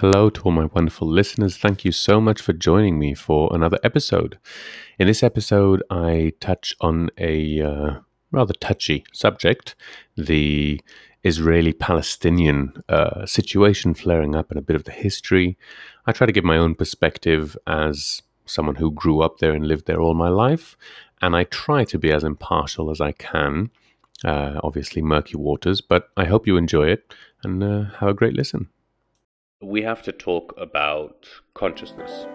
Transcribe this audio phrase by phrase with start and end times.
[0.00, 1.58] Hello to all my wonderful listeners.
[1.58, 4.38] Thank you so much for joining me for another episode.
[4.98, 7.90] In this episode, I touch on a uh,
[8.32, 9.74] rather touchy subject
[10.16, 10.80] the
[11.22, 15.58] Israeli Palestinian uh, situation flaring up and a bit of the history.
[16.06, 19.86] I try to give my own perspective as someone who grew up there and lived
[19.86, 20.78] there all my life,
[21.20, 23.70] and I try to be as impartial as I can.
[24.24, 27.12] Uh, obviously, murky waters, but I hope you enjoy it
[27.42, 28.70] and uh, have a great listen
[29.62, 32.26] we have to talk about consciousness.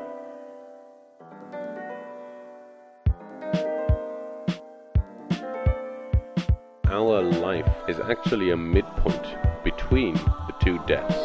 [6.85, 9.25] Our life is actually a midpoint
[9.63, 11.17] between the two deaths.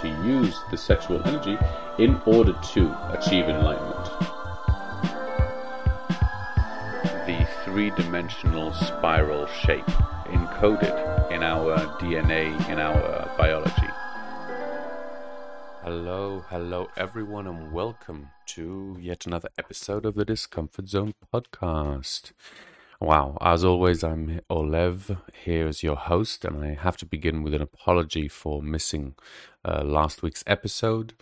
[0.00, 1.56] To use the sexual energy
[2.00, 4.10] in order to achieve enlightenment.
[7.26, 9.88] The three dimensional spiral shape
[10.56, 13.88] encoded in our DNA, in our biology.
[15.82, 22.32] Hello, hello everyone, and welcome to yet another episode of the Discomfort Zone podcast.
[23.00, 27.52] Wow, as always, I'm Olev here as your host, and I have to begin with
[27.52, 29.14] an apology for missing
[29.62, 31.12] uh, last week's episode.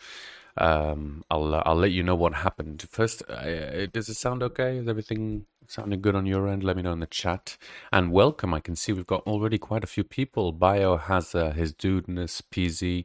[0.56, 2.84] Um, I'll I'll let you know what happened.
[2.90, 4.78] First, uh, does it sound okay?
[4.78, 6.62] Is everything sounding good on your end?
[6.62, 7.56] Let me know in the chat.
[7.92, 8.54] And welcome.
[8.54, 10.52] I can see we've got already quite a few people.
[10.52, 13.04] Bio has uh, his dudeness PZ.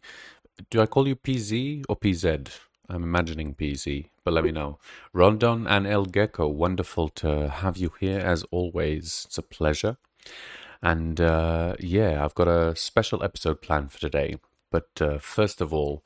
[0.69, 2.49] Do I call you PZ or PZ?
[2.89, 4.79] I'm imagining PZ, but let me know.
[5.13, 9.25] Rondon and El Gecko, wonderful to have you here as always.
[9.27, 9.97] It's a pleasure.
[10.81, 14.37] And uh, yeah, I've got a special episode planned for today.
[14.71, 16.03] But uh, first of all,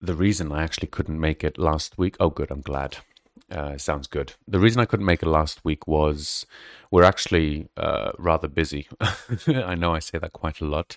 [0.00, 2.16] the reason I actually couldn't make it last week.
[2.20, 2.50] Oh, good.
[2.50, 2.98] I'm glad.
[3.50, 4.34] Uh, sounds good.
[4.48, 6.46] The reason I couldn't make it last week was
[6.90, 8.88] we're actually uh, rather busy.
[9.46, 10.96] I know I say that quite a lot,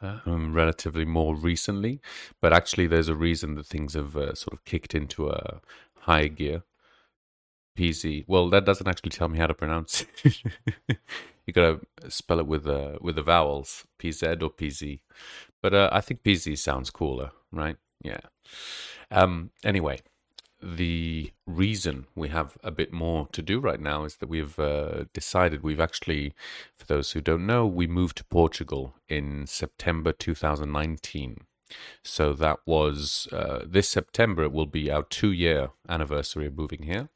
[0.00, 2.00] um, relatively more recently,
[2.40, 5.60] but actually, there's a reason that things have uh, sort of kicked into a
[6.00, 6.62] high gear.
[7.76, 8.24] PZ.
[8.26, 10.42] Well, that doesn't actually tell me how to pronounce it.
[11.46, 14.98] you gotta spell it with uh, with the vowels, PZ or PZ.
[15.62, 17.76] But uh, I think PZ sounds cooler, right?
[18.02, 18.20] Yeah.
[19.10, 20.00] Um, anyway,
[20.62, 25.04] the reason we have a bit more to do right now is that we've uh,
[25.12, 26.34] decided we've actually,
[26.76, 31.44] for those who don't know, we moved to Portugal in September 2019.
[32.02, 36.84] So that was uh, this September, it will be our two year anniversary of moving
[36.84, 37.08] here.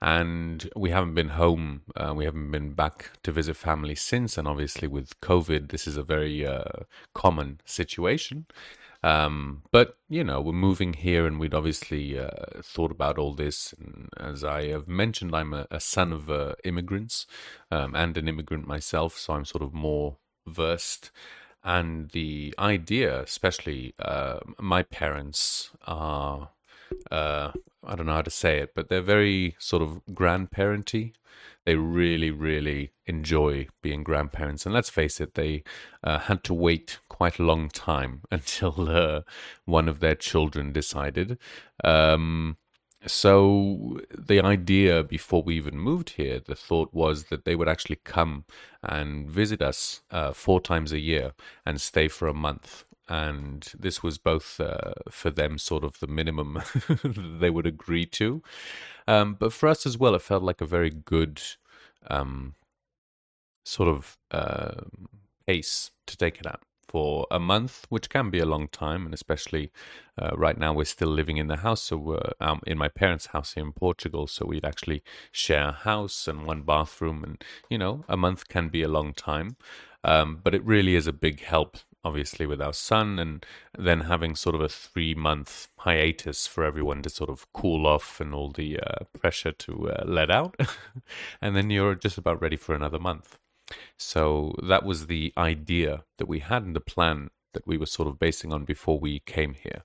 [0.00, 4.38] And we haven't been home, uh, we haven't been back to visit family since.
[4.38, 6.84] And obviously, with COVID, this is a very uh,
[7.14, 8.46] common situation.
[9.08, 13.72] Um, but you know, we're moving here, and we'd obviously uh, thought about all this.
[13.78, 17.26] And as I have mentioned, I'm a, a son of uh, immigrants
[17.70, 21.10] um, and an immigrant myself, so I'm sort of more versed.
[21.64, 26.50] And the idea, especially uh, my parents are,
[27.10, 27.52] uh,
[27.84, 31.12] I don't know how to say it, but they're very sort of grandparenty
[31.68, 34.64] they really, really enjoy being grandparents.
[34.64, 35.62] And let's face it, they
[36.02, 39.20] uh, had to wait quite a long time until uh,
[39.66, 41.36] one of their children decided.
[41.84, 42.56] Um,
[43.06, 47.96] so the idea before we even moved here, the thought was that they would actually
[47.96, 48.46] come
[48.82, 51.32] and visit us uh, four times a year
[51.66, 52.86] and stay for a month.
[53.08, 56.62] And this was both uh, for them sort of the minimum
[57.04, 58.42] they would agree to.
[59.06, 61.40] Um, but for us as well, it felt like a very good
[62.10, 62.54] um,
[63.64, 64.82] sort of uh,
[65.46, 69.12] pace to take it at for a month, which can be a long time, and
[69.12, 69.70] especially
[70.20, 73.26] uh, right now we're still living in the house, so we're um, in my parents'
[73.26, 77.78] house here in Portugal, so we'd actually share a house and one bathroom, and you
[77.78, 79.56] know, a month can be a long time,
[80.02, 83.44] um, but it really is a big help obviously with our son and
[83.76, 88.20] then having sort of a three month hiatus for everyone to sort of cool off
[88.20, 90.58] and all the uh, pressure to uh, let out.
[91.40, 93.38] And then you're just about ready for another month.
[93.96, 98.08] So that was the idea that we had and the plan that we were sort
[98.08, 99.82] of basing on before we came here.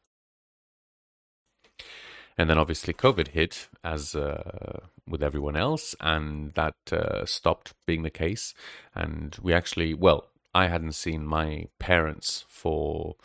[2.38, 8.04] And then obviously COVID hit, as uh, with everyone else, and that uh, stopped being
[8.04, 8.54] the case.
[8.96, 13.16] And we actually, well, I hadn't seen my parents for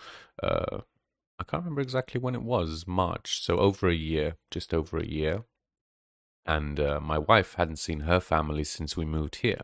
[0.43, 0.81] uh,
[1.39, 5.07] I can't remember exactly when it was March, so over a year, just over a
[5.07, 5.45] year,
[6.45, 9.61] and uh, my wife hadn't seen her family since we moved here.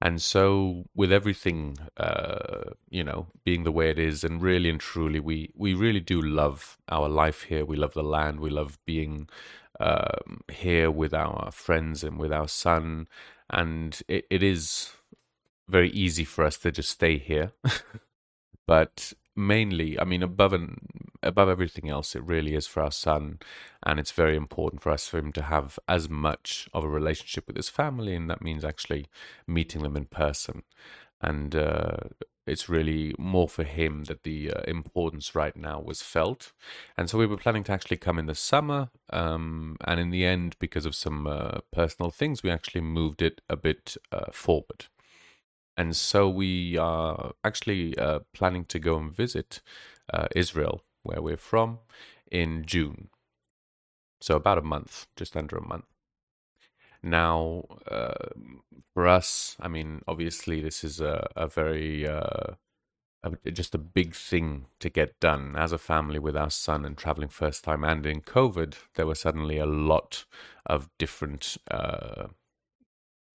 [0.00, 4.80] And so, with everything, uh, you know, being the way it is, and really and
[4.80, 7.64] truly, we we really do love our life here.
[7.66, 8.40] We love the land.
[8.40, 9.28] We love being
[9.80, 13.08] um, here with our friends and with our son.
[13.50, 14.92] And it, it is
[15.68, 17.52] very easy for us to just stay here.
[18.66, 20.78] but mainly, I mean, above and
[21.22, 23.38] above everything else, it really is for our son,
[23.84, 27.46] and it's very important for us for him to have as much of a relationship
[27.46, 29.06] with his family, and that means actually
[29.46, 30.62] meeting them in person.
[31.20, 31.96] And uh,
[32.46, 36.52] it's really more for him that the uh, importance right now was felt.
[36.96, 38.88] And so we were planning to actually come in the summer.
[39.10, 43.40] Um, and in the end, because of some uh, personal things, we actually moved it
[43.50, 44.86] a bit uh, forward.
[45.78, 49.60] And so we are actually uh, planning to go and visit
[50.12, 51.78] uh, Israel, where we're from,
[52.32, 53.10] in June.
[54.20, 55.84] So about a month, just under a month.
[57.00, 58.30] Now, uh,
[58.92, 62.54] for us, I mean, obviously, this is a, a very uh,
[63.22, 66.96] a, just a big thing to get done as a family with our son and
[66.96, 67.84] traveling first time.
[67.84, 70.24] And in COVID, there were suddenly a lot
[70.66, 72.26] of different uh,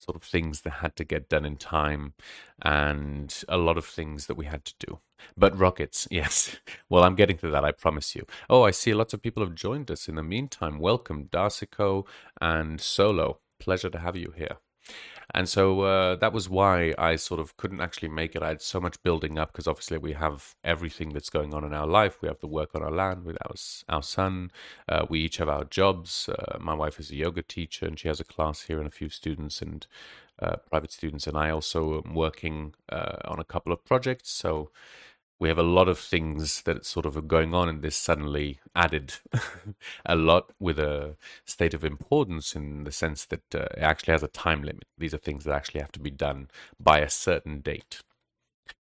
[0.03, 2.13] sort of things that had to get done in time
[2.61, 4.99] and a lot of things that we had to do.
[5.37, 6.57] But rockets, yes.
[6.89, 8.25] well, I'm getting to that, I promise you.
[8.49, 10.79] Oh, I see lots of people have joined us in the meantime.
[10.79, 12.05] Welcome, Darsico
[12.41, 13.39] and Solo.
[13.59, 14.57] Pleasure to have you here.
[15.33, 18.43] And so uh, that was why I sort of couldn't actually make it.
[18.43, 21.73] I had so much building up because obviously we have everything that's going on in
[21.73, 22.21] our life.
[22.21, 23.55] We have the work on our land with our,
[23.89, 24.51] our son.
[24.87, 26.29] Uh, we each have our jobs.
[26.29, 28.91] Uh, my wife is a yoga teacher and she has a class here and a
[28.91, 29.87] few students and
[30.39, 31.25] uh, private students.
[31.25, 34.29] And I also am working uh, on a couple of projects.
[34.29, 34.69] So
[35.39, 38.59] we have a lot of things that sort of are going on, and this suddenly
[38.75, 39.15] added
[40.05, 44.23] a lot with a state of importance in the sense that uh, it actually has
[44.23, 44.85] a time limit.
[44.97, 46.49] These are things that actually have to be done
[46.79, 48.01] by a certain date.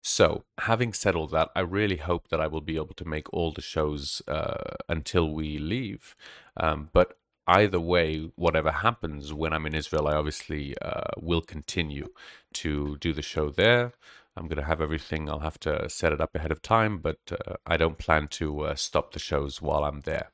[0.02, 3.32] So, having said all that, I really hope that I will be able to make
[3.34, 6.16] all the shows uh, until we leave.
[6.56, 7.18] Um, but
[7.48, 12.08] either way, whatever happens when I'm in Israel, I obviously uh, will continue
[12.54, 13.94] to do the show there.
[14.38, 15.30] I'm going to have everything.
[15.30, 18.62] I'll have to set it up ahead of time, but uh, I don't plan to
[18.62, 20.32] uh, stop the shows while I'm there.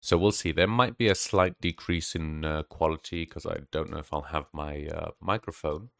[0.00, 0.52] So we'll see.
[0.52, 4.22] There might be a slight decrease in uh, quality because I don't know if I'll
[4.22, 5.90] have my uh, microphone.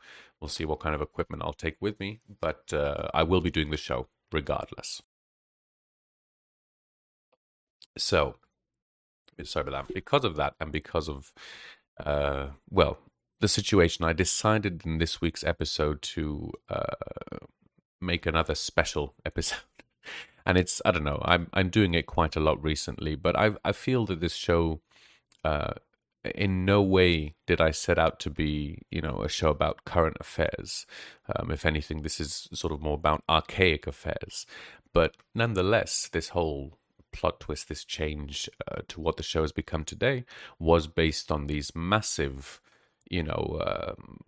[0.41, 3.51] We'll see what kind of equipment I'll take with me, but uh, I will be
[3.51, 5.01] doing the show regardless.
[7.97, 8.37] So,
[9.43, 9.95] sorry about that.
[9.95, 11.33] Because of that, and because of,
[12.05, 12.99] uh, well,
[13.41, 16.97] the situation, I decided in this week's episode to uh,
[18.01, 19.59] make another special episode.
[20.47, 23.53] And it's I don't know I'm I'm doing it quite a lot recently, but I
[23.65, 24.83] I feel that this show,
[25.43, 25.73] uh,
[26.35, 30.19] in no way did I set out to be you know a show about current
[30.21, 30.85] affairs.
[31.35, 34.45] Um, if anything, this is sort of more about archaic affairs.
[34.93, 36.79] But nonetheless, this whole
[37.11, 40.25] plot twist, this change uh, to what the show has become today,
[40.59, 42.61] was based on these massive
[43.11, 44.19] you know, um,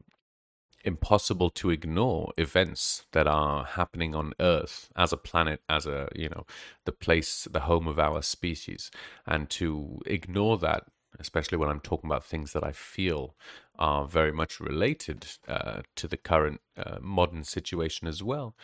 [0.84, 6.28] impossible to ignore events that are happening on Earth as a planet, as a, you
[6.28, 6.46] know,
[6.84, 8.90] the place, the home of our species.
[9.26, 10.84] And to ignore that,
[11.18, 13.34] especially when I'm talking about things that I feel
[13.78, 18.54] are very much related uh, to the current uh, modern situation as well.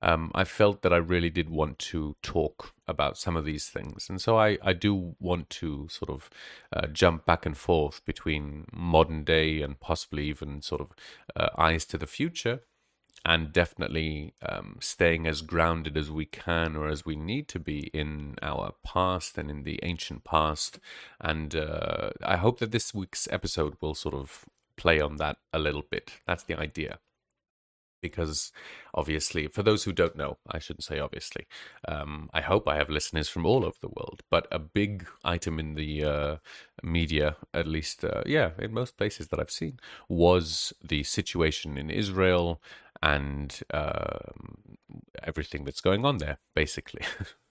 [0.00, 4.08] Um, I felt that I really did want to talk about some of these things.
[4.08, 6.30] And so I, I do want to sort of
[6.72, 10.90] uh, jump back and forth between modern day and possibly even sort of
[11.36, 12.60] uh, eyes to the future.
[13.24, 17.88] And definitely um, staying as grounded as we can or as we need to be
[17.94, 20.80] in our past and in the ancient past.
[21.20, 24.44] And uh, I hope that this week's episode will sort of
[24.76, 26.14] play on that a little bit.
[26.26, 26.98] That's the idea.
[28.00, 28.50] Because
[28.92, 31.46] obviously, for those who don't know, I shouldn't say obviously,
[31.86, 34.22] um, I hope I have listeners from all over the world.
[34.28, 36.36] But a big item in the uh,
[36.82, 41.90] media, at least, uh, yeah, in most places that I've seen, was the situation in
[41.90, 42.60] Israel
[43.02, 44.18] and uh,
[45.22, 47.02] everything that's going on there, basically.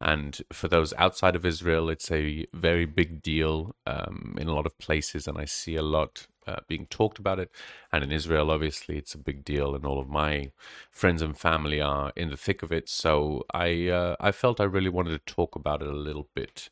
[0.00, 4.64] And for those outside of Israel, it's a very big deal um, in a lot
[4.64, 7.50] of places, and I see a lot uh, being talked about it.
[7.92, 10.52] And in Israel, obviously, it's a big deal, and all of my
[10.90, 12.88] friends and family are in the thick of it.
[12.88, 16.70] So I uh, I felt I really wanted to talk about it a little bit,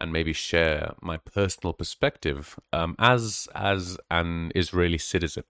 [0.00, 5.44] and maybe share my personal perspective um, as as an Israeli citizen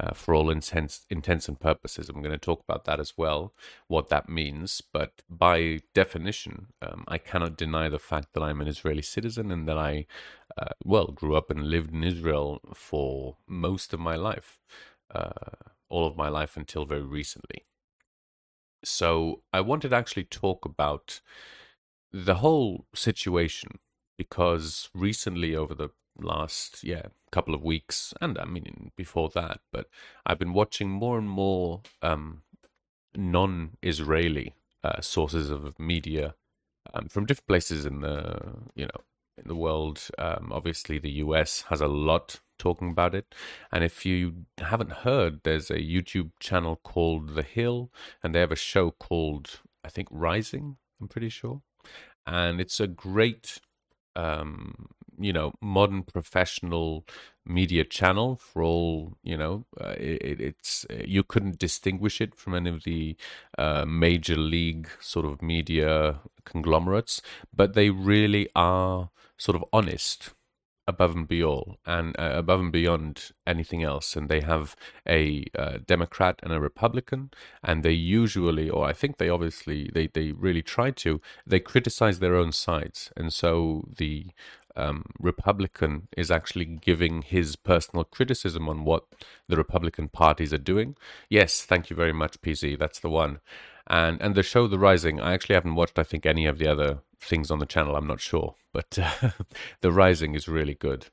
[0.00, 2.08] uh, for all intents, intents and purposes.
[2.08, 3.52] I'm going to talk about that as well,
[3.86, 4.80] what that means.
[4.80, 9.68] But by definition, um, I cannot deny the fact that I'm an Israeli citizen and
[9.68, 10.06] that I,
[10.56, 14.58] uh, well, grew up and lived in Israel for most of my life,
[15.14, 15.30] uh,
[15.90, 17.66] all of my life until very recently.
[18.82, 21.20] So I wanted to actually talk about
[22.12, 23.78] the whole situation
[24.18, 25.88] because recently, over the
[26.18, 29.60] last yeah couple of weeks, and I mean before that.
[29.72, 29.86] But
[30.26, 32.42] I've been watching more and more um,
[33.16, 36.34] non-Israeli uh, sources of media
[36.94, 38.40] um, from different places in the
[38.74, 39.00] you know
[39.38, 40.08] in the world.
[40.18, 43.34] Um, obviously, the US has a lot talking about it.
[43.72, 47.90] And if you haven't heard, there's a YouTube channel called The Hill,
[48.22, 50.76] and they have a show called I think Rising.
[51.00, 51.62] I'm pretty sure,
[52.26, 53.60] and it's a great
[54.16, 57.04] um, you know modern professional
[57.44, 62.70] media channel for all you know uh, it, it's you couldn't distinguish it from any
[62.70, 63.16] of the
[63.58, 67.20] uh, major league sort of media conglomerates
[67.54, 70.32] but they really are sort of honest
[70.94, 74.76] above and beyond and uh, above and beyond anything else and they have
[75.08, 77.30] a uh, democrat and a republican
[77.62, 82.18] and they usually or i think they obviously they they really try to they criticize
[82.18, 84.14] their own sides and so the
[84.76, 89.04] um, Republican is actually giving his personal criticism on what
[89.48, 90.96] the Republican parties are doing.
[91.28, 92.78] Yes, thank you very much, PC.
[92.78, 93.40] That's the one.
[93.86, 95.98] And and the show The Rising, I actually haven't watched.
[95.98, 97.96] I think any of the other things on the channel.
[97.96, 99.30] I'm not sure, but uh,
[99.80, 101.06] The Rising is really good,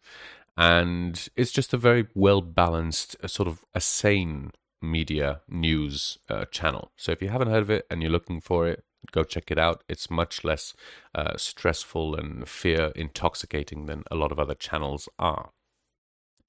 [0.56, 6.92] and it's just a very well balanced, sort of a sane media news uh, channel.
[6.96, 9.58] So if you haven't heard of it and you're looking for it, go check it
[9.58, 9.84] out.
[9.90, 10.74] It's much less
[11.16, 15.52] uh, stressful and fear intoxicating than a lot of other channels are.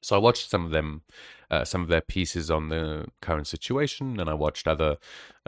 [0.03, 1.03] So I watched some of them,
[1.51, 4.99] uh, some of their pieces on the current situation, and I watched other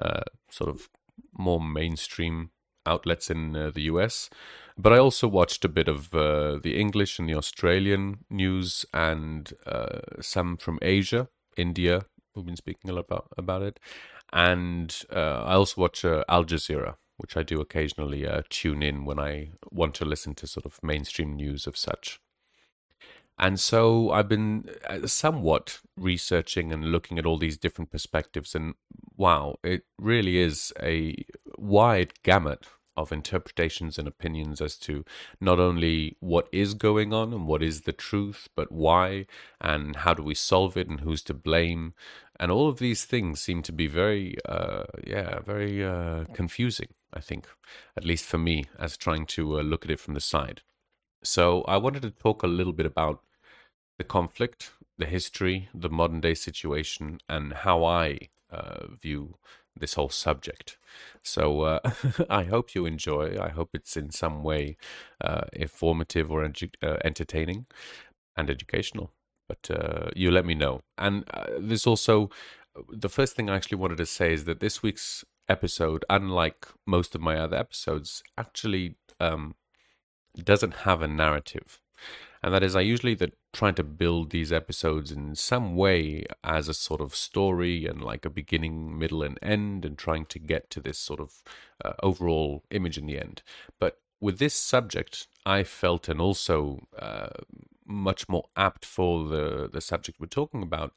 [0.00, 0.88] uh, sort of
[1.32, 2.50] more mainstream
[2.86, 4.30] outlets in uh, the US.
[4.76, 9.52] But I also watched a bit of uh, the English and the Australian news, and
[9.66, 12.06] uh, some from Asia, India.
[12.34, 13.80] We've been speaking a lot about about it,
[14.32, 19.04] and uh, I also watch uh, Al Jazeera, which I do occasionally uh, tune in
[19.04, 22.20] when I want to listen to sort of mainstream news of such.
[23.40, 28.74] And so I've been uh, somewhat researching and looking at all these different perspectives, and
[29.16, 31.24] wow, it really is a
[31.56, 32.66] wide gamut
[32.98, 35.06] of interpretations and opinions as to
[35.40, 39.24] not only what is going on and what is the truth, but why
[39.58, 41.94] and how do we solve it and who's to blame.
[42.38, 47.20] And all of these things seem to be very, uh, yeah, very uh, confusing, I
[47.20, 47.46] think,
[47.96, 50.60] at least for me, as trying to uh, look at it from the side.
[51.22, 53.22] So I wanted to talk a little bit about
[54.00, 59.34] the conflict, the history, the modern day situation, and how I uh, view
[59.78, 60.78] this whole subject.
[61.22, 61.80] So uh,
[62.30, 63.36] I hope you enjoy.
[63.38, 64.78] I hope it's in some way
[65.22, 67.66] uh, informative or edu- uh, entertaining
[68.38, 69.12] and educational.
[69.46, 70.80] But uh, you let me know.
[70.96, 72.30] And uh, there's also
[72.88, 77.14] the first thing I actually wanted to say is that this week's episode, unlike most
[77.14, 79.56] of my other episodes, actually um,
[80.42, 81.82] doesn't have a narrative
[82.42, 86.68] and that is I usually that trying to build these episodes in some way as
[86.68, 90.70] a sort of story and like a beginning, middle, and end, and trying to get
[90.70, 91.42] to this sort of
[91.84, 93.42] uh, overall image in the end.
[93.78, 97.28] But with this subject, I felt, and also uh,
[97.86, 100.94] much more apt for the the subject we're talking about,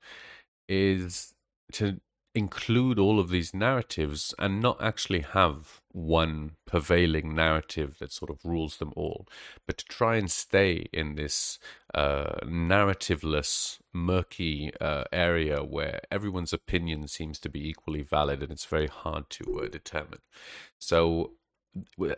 [0.69, 1.33] is
[1.73, 1.99] to
[2.35, 8.43] include all of these narratives and not actually have one prevailing narrative that sort of
[8.43, 9.27] rules them all,
[9.65, 11.59] but to try and stay in this
[11.93, 18.65] uh, narrativeless, murky uh, area where everyone's opinion seems to be equally valid and it's
[18.65, 20.19] very hard to uh, determine.
[20.79, 21.33] So,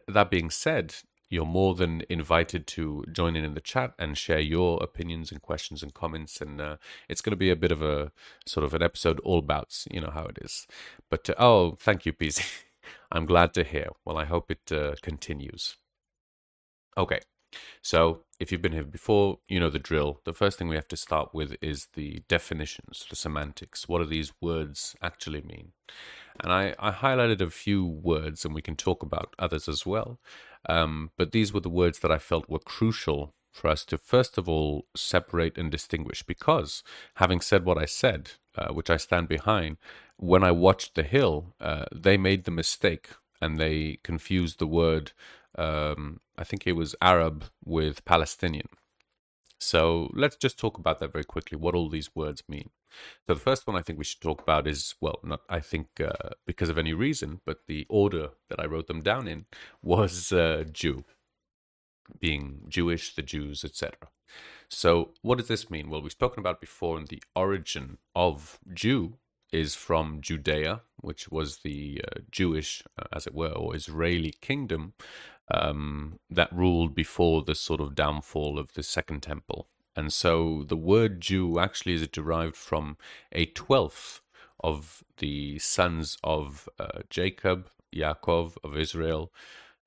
[0.07, 0.95] that being said,
[1.29, 5.41] you're more than invited to join in in the chat and share your opinions and
[5.41, 6.39] questions and comments.
[6.41, 6.77] And uh,
[7.09, 8.11] it's going to be a bit of a
[8.45, 10.67] sort of an episode all about, you know how it is.
[11.09, 12.63] But uh, oh, thank you, PZ.
[13.11, 13.89] I'm glad to hear.
[14.03, 15.77] Well, I hope it uh, continues.
[16.97, 17.19] Okay,
[17.81, 20.21] so if you've been here before, you know the drill.
[20.25, 23.87] The first thing we have to start with is the definitions, the semantics.
[23.87, 25.71] What do these words actually mean?
[26.41, 30.19] And I, I highlighted a few words, and we can talk about others as well.
[30.67, 34.37] Um, but these were the words that I felt were crucial for us to first
[34.37, 36.23] of all separate and distinguish.
[36.23, 36.83] Because
[37.15, 39.77] having said what I said, uh, which I stand behind,
[40.17, 43.09] when I watched The Hill, uh, they made the mistake
[43.41, 45.11] and they confused the word,
[45.57, 48.67] um, I think it was Arab with Palestinian.
[49.59, 52.69] So let's just talk about that very quickly, what all these words mean.
[53.27, 55.87] So the first one I think we should talk about is, well, not I think
[55.99, 59.45] uh, because of any reason, but the order that I wrote them down in
[59.81, 61.03] was uh, Jew,
[62.19, 64.09] being Jewish, the Jews, etc.
[64.69, 65.89] So what does this mean?
[65.89, 69.17] Well, we've spoken about before, and the origin of Jew
[69.51, 74.93] is from Judea, which was the uh, Jewish, uh, as it were, or Israeli kingdom
[75.53, 79.69] um, that ruled before the sort of downfall of the Second Temple.
[79.95, 82.97] And so the word Jew actually is derived from
[83.31, 84.21] a twelfth
[84.61, 89.31] of the sons of uh, Jacob, Yaakov, of Israel.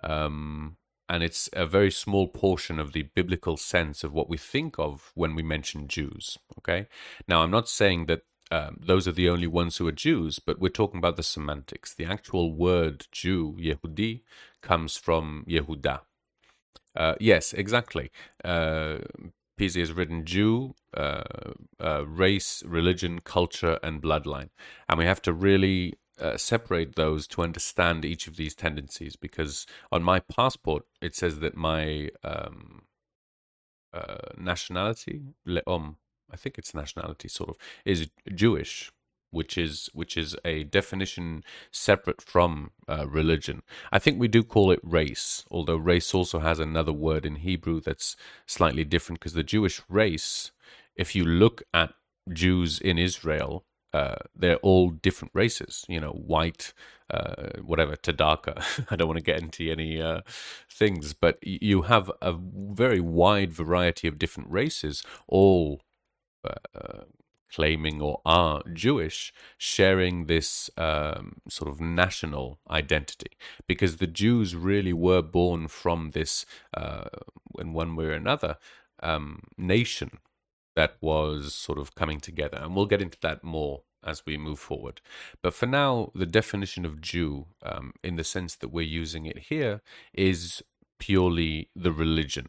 [0.03, 0.78] Um,
[1.09, 5.13] and it's a very small portion of the biblical sense of what we think of
[5.15, 6.39] when we mention Jews.
[6.59, 6.87] Okay.
[7.27, 10.59] Now, I'm not saying that um, those are the only ones who are Jews, but
[10.59, 11.95] we're talking about the semantics.
[11.95, 14.23] The actual word Jew, Yehudi,
[14.63, 16.01] comes from Yehuda.
[16.97, 18.11] Uh, yes, exactly.
[18.45, 18.99] Uh,
[19.59, 21.23] has written Jew, uh,
[21.81, 24.51] uh, race, religion, culture, and bloodline.
[24.89, 29.67] And we have to really uh, separate those to understand each of these tendencies because
[29.93, 32.83] on my passport it says that my um,
[33.93, 35.97] uh, nationality, leom,
[36.31, 38.93] I think it's nationality sort of, is Jewish,
[39.31, 43.63] which is which is a definition separate from uh, religion.
[43.93, 47.81] I think we do call it race, although race also has another word in Hebrew
[47.81, 50.51] that's slightly different because the Jewish race,
[50.97, 51.95] if you look at
[52.33, 56.73] Jews in Israel, uh, they're all different races, you know, white,
[57.11, 58.63] uh, whatever, Tadaka.
[58.91, 60.21] I don't want to get into any uh,
[60.71, 65.81] things, but you have a very wide variety of different races, all
[66.45, 67.05] uh,
[67.53, 73.31] claiming or are Jewish, sharing this um, sort of national identity.
[73.67, 76.45] Because the Jews really were born from this,
[76.77, 77.09] uh,
[77.59, 78.57] in one way or another,
[79.03, 80.11] um, nation
[80.79, 82.57] that was sort of coming together.
[82.57, 85.01] And we'll get into that more as we move forward.
[85.43, 89.39] But for now, the definition of Jew, um, in the sense that we're using it
[89.51, 89.83] here,
[90.15, 90.63] is
[91.01, 92.47] purely the religion.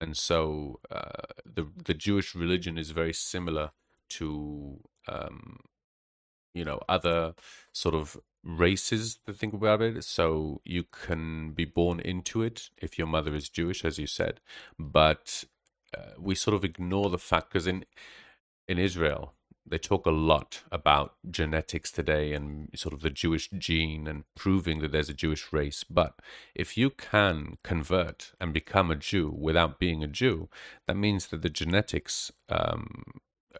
[0.00, 3.72] And so uh, the the Jewish religion is very similar
[4.10, 5.58] to um,
[6.54, 7.34] you know other
[7.72, 10.04] sort of races to think about it.
[10.04, 14.40] So you can be born into it if your mother is Jewish, as you said,
[14.78, 15.42] but
[16.26, 17.84] we sort of ignore the fact because in
[18.68, 19.32] in Israel
[19.68, 24.80] they talk a lot about genetics today and sort of the Jewish gene and proving
[24.80, 25.82] that there's a Jewish race.
[25.82, 26.14] But
[26.54, 30.48] if you can convert and become a Jew without being a Jew,
[30.86, 33.02] that means that the genetics, um,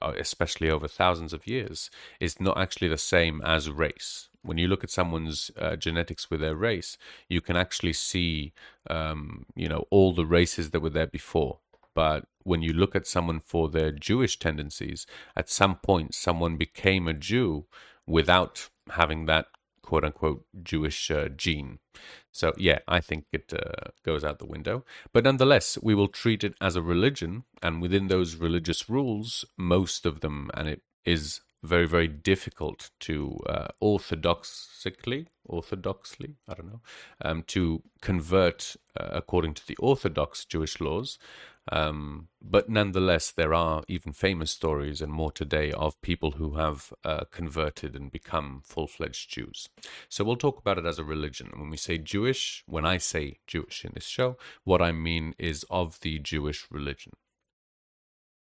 [0.01, 4.29] uh, especially over thousands of years, is not actually the same as race.
[4.43, 6.97] When you look at someone's uh, genetics with their race,
[7.29, 8.53] you can actually see,
[8.89, 11.59] um, you know, all the races that were there before
[11.97, 17.09] but when you look at someone for their Jewish tendencies, at some point someone became
[17.09, 17.67] a Jew
[18.07, 19.47] without having that
[19.83, 21.79] quote unquote Jewish uh, gene.
[22.33, 24.85] So, yeah, I think it uh, goes out the window.
[25.13, 30.05] But nonetheless, we will treat it as a religion, and within those religious rules, most
[30.05, 36.81] of them, and it is very, very difficult to uh, orthodoxically, orthodoxly, I don't know,
[37.23, 41.19] um, to convert uh, according to the orthodox Jewish laws.
[41.73, 46.93] Um, but nonetheless, there are even famous stories and more today of people who have
[47.05, 49.69] uh, converted and become full fledged Jews.
[50.09, 51.51] So we'll talk about it as a religion.
[51.57, 55.65] When we say Jewish, when I say Jewish in this show, what I mean is
[55.69, 57.15] of the Jewish religion.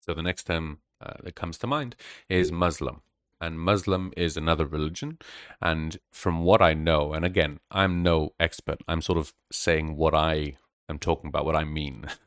[0.01, 1.95] So the next term uh, that comes to mind
[2.29, 3.01] is Muslim.
[3.41, 5.17] And Muslim is another religion.
[5.61, 10.13] And from what I know, and again, I'm no expert, I'm sort of saying what
[10.13, 10.57] I
[10.87, 12.05] am talking about, what I mean.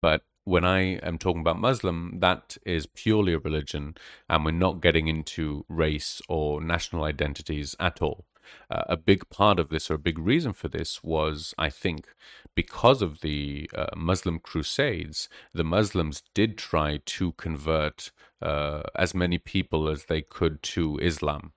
[0.00, 3.96] But when I am talking about Muslim, that is purely a religion,
[4.28, 8.24] and we're not getting into race or national identities at all.
[8.70, 12.08] Uh, a big part of this, or a big reason for this, was I think
[12.54, 19.36] because of the uh, Muslim Crusades, the Muslims did try to convert uh, as many
[19.36, 21.52] people as they could to Islam.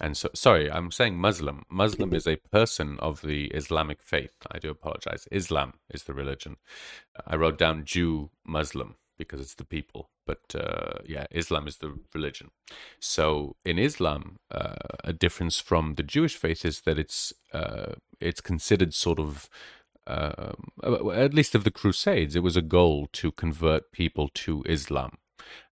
[0.00, 1.64] And so, sorry, I'm saying Muslim.
[1.70, 4.32] Muslim is a person of the Islamic faith.
[4.50, 5.28] I do apologize.
[5.30, 6.56] Islam is the religion.
[7.26, 10.08] I wrote down Jew, Muslim because it's the people.
[10.26, 12.50] But uh, yeah, Islam is the religion.
[12.98, 18.40] So in Islam, uh, a difference from the Jewish faith is that it's uh, it's
[18.40, 19.50] considered sort of
[20.06, 20.52] uh,
[21.12, 25.18] at least of the Crusades, it was a goal to convert people to Islam.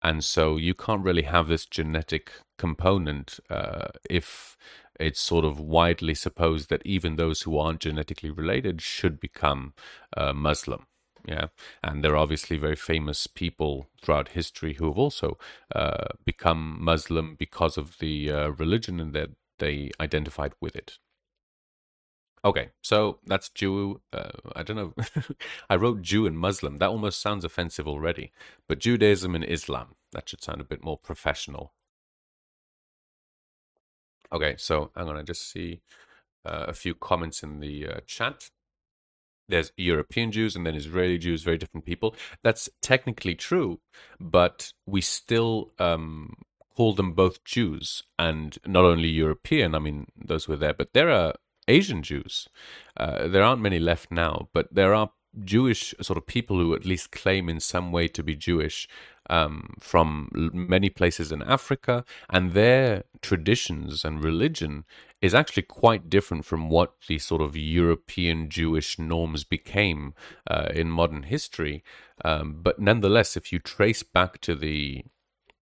[0.02, 4.56] And so you can't really have this genetic component uh, if
[4.98, 9.74] it's sort of widely supposed that even those who aren't genetically related should become
[10.16, 10.86] uh, Muslim.
[11.26, 11.48] Yeah,
[11.82, 15.36] and there are obviously very famous people throughout history who have also
[15.74, 20.98] uh, become Muslim because of the uh, religion and that they identified with it.
[22.44, 24.00] Okay, so that's Jew.
[24.12, 24.94] Uh, I don't know.
[25.70, 26.78] I wrote Jew and Muslim.
[26.78, 28.32] That almost sounds offensive already.
[28.68, 29.96] But Judaism and Islam.
[30.12, 31.72] That should sound a bit more professional.
[34.32, 35.80] Okay, so I'm gonna just see
[36.44, 38.50] uh, a few comments in the uh, chat.
[39.48, 42.14] There's European Jews and then Israeli Jews, very different people.
[42.42, 43.80] That's technically true,
[44.20, 46.34] but we still um,
[46.76, 49.74] call them both Jews and not only European.
[49.74, 51.34] I mean, those were there, but there are
[51.68, 52.48] Asian Jews.
[52.96, 55.10] Uh, there aren't many left now, but there are
[55.44, 58.88] Jewish sort of people who at least claim in some way to be Jewish
[59.30, 64.84] um, from many places in Africa, and their traditions and religion
[65.20, 70.14] is actually quite different from what the sort of European Jewish norms became
[70.50, 71.82] uh, in modern history.
[72.24, 75.04] Um, but nonetheless, if you trace back to the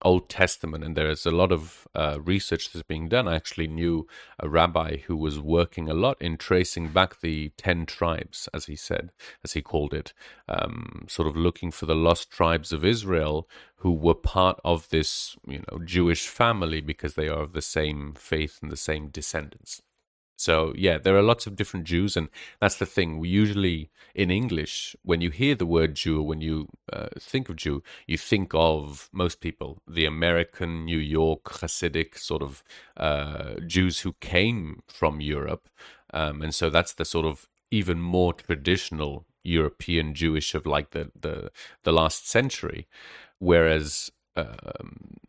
[0.05, 3.27] Old Testament, and there's a lot of uh, research that's being done.
[3.27, 4.07] I actually knew
[4.39, 8.77] a rabbi who was working a lot in tracing back the ten tribes, as he
[8.77, 9.11] said,
[9.43, 10.13] as he called it,
[10.49, 15.37] um, sort of looking for the lost tribes of Israel who were part of this,
[15.47, 19.83] you know, Jewish family because they are of the same faith and the same descendants.
[20.45, 22.29] So yeah, there are lots of different Jews, and
[22.61, 23.19] that's the thing.
[23.19, 27.49] We usually in English, when you hear the word Jew, or when you uh, think
[27.49, 32.63] of Jew, you think of most people the American, New York, Hasidic sort of
[32.97, 35.69] uh, Jews who came from Europe,
[36.13, 41.11] um, and so that's the sort of even more traditional European Jewish of like the
[41.19, 41.51] the
[41.85, 42.87] the last century,
[43.39, 44.13] whereas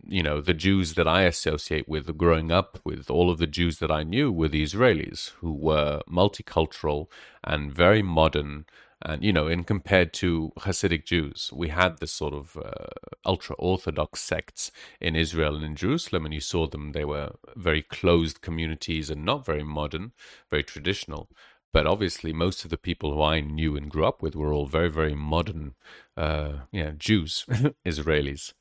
[0.07, 3.79] you know, the Jews that I associate with growing up with, all of the Jews
[3.79, 7.07] that I knew were the Israelis who were multicultural
[7.43, 8.65] and very modern.
[9.01, 12.87] And, you know, in compared to Hasidic Jews, we had this sort of uh,
[13.25, 17.81] ultra Orthodox sects in Israel and in Jerusalem, and you saw them, they were very
[17.81, 20.13] closed communities and not very modern,
[20.49, 21.29] very traditional.
[21.73, 24.65] But obviously, most of the people who I knew and grew up with were all
[24.65, 25.75] very, very modern,
[26.15, 27.45] uh, yeah, Jews,
[27.85, 28.53] Israelis.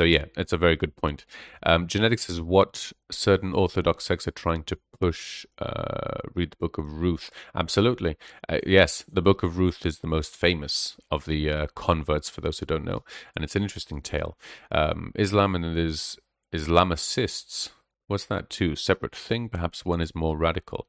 [0.00, 1.26] So yeah, it's a very good point.
[1.62, 5.44] Um, genetics is what certain Orthodox sects are trying to push.
[5.58, 7.30] Uh, read the Book of Ruth.
[7.54, 8.16] Absolutely,
[8.48, 9.04] uh, yes.
[9.12, 12.64] The Book of Ruth is the most famous of the uh, converts, for those who
[12.64, 13.04] don't know,
[13.36, 14.38] and it's an interesting tale.
[14.72, 16.16] Um, Islam and it is
[16.50, 17.68] Islamicists.
[18.06, 18.48] What's that?
[18.48, 19.50] Two separate thing.
[19.50, 20.88] Perhaps one is more radical.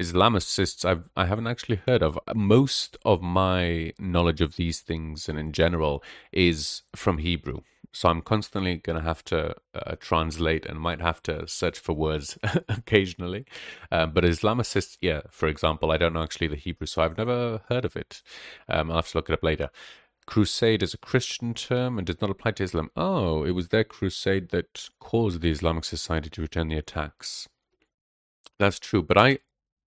[0.00, 2.16] Islamicists I've I haven't actually heard of.
[2.34, 7.62] Most of my knowledge of these things and in general is from Hebrew.
[7.92, 11.92] So I'm constantly going to have to uh, translate and might have to search for
[11.94, 13.46] words occasionally.
[13.92, 17.62] Um, but Islamicist, yeah, for example, I don't know actually the Hebrew, so I've never
[17.68, 18.22] heard of it.
[18.68, 19.70] Um, I'll have to look it up later.
[20.26, 22.90] Crusade is a Christian term and does not apply to Islam.
[22.96, 27.48] Oh, it was their crusade that caused the Islamic Society to return the attacks.
[28.58, 29.38] That's true, but I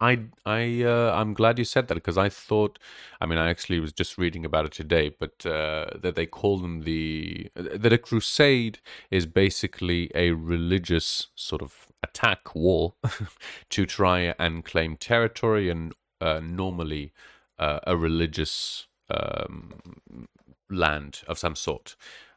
[0.01, 2.79] I I uh, I'm glad you said that because I thought,
[3.21, 6.59] I mean, I actually was just reading about it today, but uh, that they call
[6.59, 8.79] them the that a crusade
[9.11, 12.95] is basically a religious sort of attack war
[13.71, 17.13] to try and claim territory and uh, normally
[17.59, 20.29] uh, a religious um,
[20.71, 21.97] land of some sort.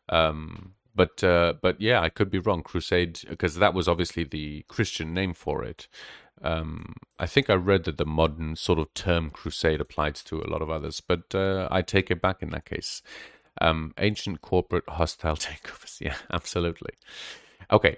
[0.09, 2.63] Um, but uh, but yeah, I could be wrong.
[2.63, 5.87] Crusade because that was obviously the Christian name for it.
[6.43, 10.49] Um, I think I read that the modern sort of term crusade applies to a
[10.49, 13.01] lot of others, but uh, I take it back in that case.
[13.59, 16.01] Um, ancient corporate hostile takeovers.
[16.01, 16.93] Yeah, absolutely.
[17.71, 17.97] Okay,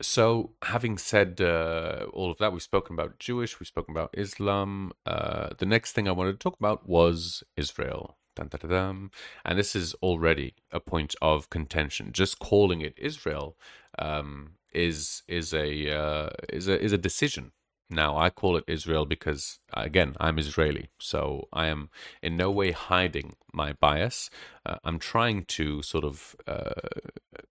[0.00, 4.92] so having said uh, all of that, we've spoken about Jewish, we've spoken about Islam.
[5.06, 8.17] Uh, the next thing I wanted to talk about was Israel.
[8.38, 9.10] Dun, dun, dun,
[9.44, 12.12] and this is already a point of contention.
[12.12, 13.56] Just calling it Israel
[13.98, 17.50] um, is is a uh, is a is a decision
[17.90, 20.90] now, I call it Israel because, again, I'm Israeli.
[20.98, 21.88] So I am
[22.22, 24.28] in no way hiding my bias.
[24.66, 26.72] Uh, I'm trying to sort of uh,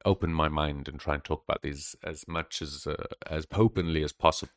[0.06, 4.04] open my mind and try and talk about these as much as uh, as openly
[4.04, 4.54] as possible.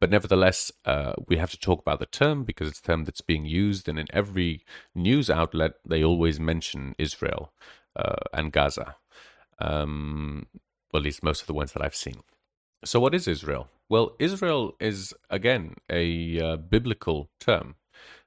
[0.00, 3.20] But nevertheless, uh, we have to talk about the term because it's a term that's
[3.20, 4.64] being used, and in every
[4.94, 7.52] news outlet, they always mention Israel
[7.94, 8.96] uh, and Gaza.
[9.58, 10.46] Um,
[10.90, 12.22] well, at least most of the ones that I've seen.
[12.84, 13.68] So, what is Israel?
[13.88, 17.74] Well, Israel is, again, a uh, biblical term.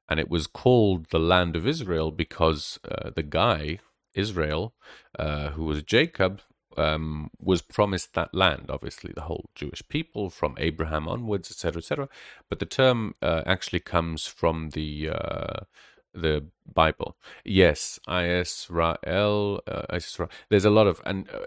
[0.09, 3.79] And it was called the land of Israel because uh, the guy,
[4.13, 4.73] Israel,
[5.17, 6.41] uh, who was Jacob,
[6.77, 8.65] um, was promised that land.
[8.69, 12.09] Obviously, the whole Jewish people from Abraham onwards, etc., etc.
[12.49, 15.59] But the term uh, actually comes from the uh,
[16.13, 17.17] the Bible.
[17.45, 19.61] Yes, Israel.
[19.67, 20.29] Uh, Israel.
[20.49, 21.39] There's a lot of and uh,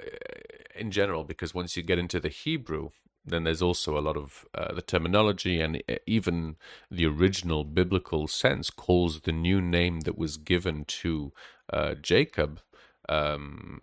[0.75, 2.91] in general because once you get into the Hebrew,
[3.25, 6.57] then there's also a lot of uh, the terminology and even
[6.91, 11.33] the original biblical sense calls the new name that was given to
[11.73, 12.61] uh, Jacob
[13.09, 13.81] um,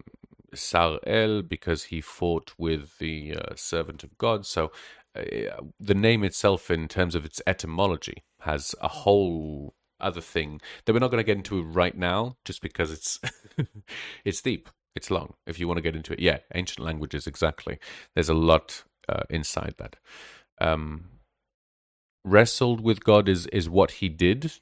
[0.56, 4.46] Sarel because he fought with the uh, servant of God.
[4.46, 4.72] So
[5.15, 5.22] uh,
[5.80, 11.00] the name itself, in terms of its etymology, has a whole other thing that we're
[11.00, 13.20] not going to get into right now, just because it's
[14.26, 14.70] it's deep.
[14.96, 15.36] It's long.
[15.48, 17.80] If you want to get into it, yeah, ancient languages exactly.
[18.14, 19.96] There's a lot uh, inside that.
[20.60, 21.06] Um,
[22.24, 24.54] wrestled with God is is what he did,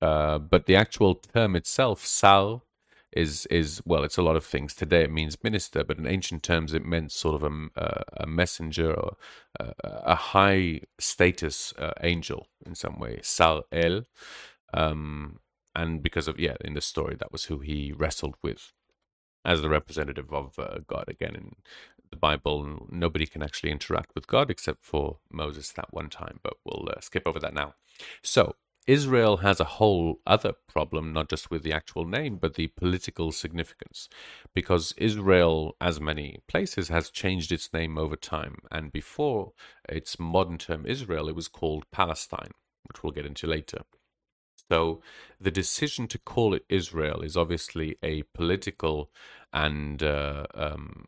[0.00, 2.62] uh, but the actual term itself, sar,
[3.12, 4.74] is is well, it's a lot of things.
[4.74, 8.26] Today it means minister, but in ancient terms it meant sort of a, uh, a
[8.26, 9.16] messenger or
[9.60, 13.20] a, a high status uh, angel in some way.
[13.22, 14.04] Sar El,
[14.74, 15.38] um,
[15.74, 18.72] and because of yeah, in the story that was who he wrestled with
[19.44, 21.04] as the representative of uh, God.
[21.08, 21.52] Again, in
[22.10, 26.40] the Bible, nobody can actually interact with God except for Moses that one time.
[26.42, 27.74] But we'll uh, skip over that now.
[28.22, 28.54] So
[28.86, 33.32] Israel has a whole other problem, not just with the actual name, but the political
[33.32, 34.08] significance.
[34.54, 38.56] Because Israel, as many places, has changed its name over time.
[38.70, 39.52] And before
[39.88, 42.52] its modern term Israel, it was called Palestine,
[42.84, 43.82] which we'll get into later.
[44.70, 45.02] So
[45.40, 49.10] the decision to call it Israel is obviously a political
[49.52, 51.06] and, uh, um,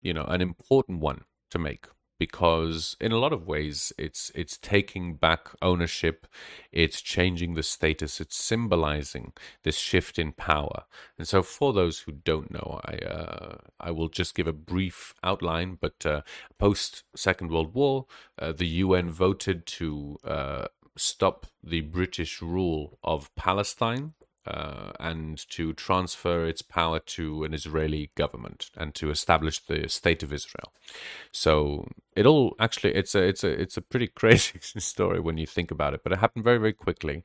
[0.00, 1.86] you know, an important one to make
[2.18, 6.26] because in a lot of ways it's it's taking back ownership
[6.72, 10.84] it's changing the status it's symbolizing this shift in power.
[11.18, 15.14] And so for those who don't know i uh, i will just give a brief
[15.22, 16.22] outline but uh,
[16.58, 18.06] post second world war
[18.38, 24.14] uh, the un voted to uh, stop the british rule of palestine
[24.46, 30.22] uh, and to transfer its power to an Israeli government and to establish the state
[30.22, 30.72] of Israel.
[31.32, 35.46] So it all actually it's a it's a it's a pretty crazy story when you
[35.46, 37.24] think about it, but it happened very very quickly.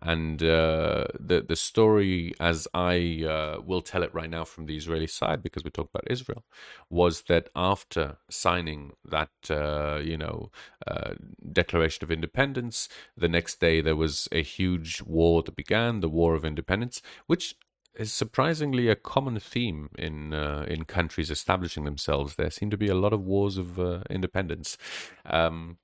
[0.00, 4.76] And uh, the the story, as I uh, will tell it right now from the
[4.76, 6.44] Israeli side, because we talk about Israel,
[6.88, 10.50] was that after signing that uh, you know
[10.86, 11.14] uh,
[11.52, 16.34] Declaration of Independence, the next day there was a huge war that began, the War
[16.34, 17.56] of Independence, which
[17.98, 22.36] is surprisingly a common theme in uh, in countries establishing themselves.
[22.36, 24.78] There seem to be a lot of wars of uh, independence.
[25.26, 25.78] Um,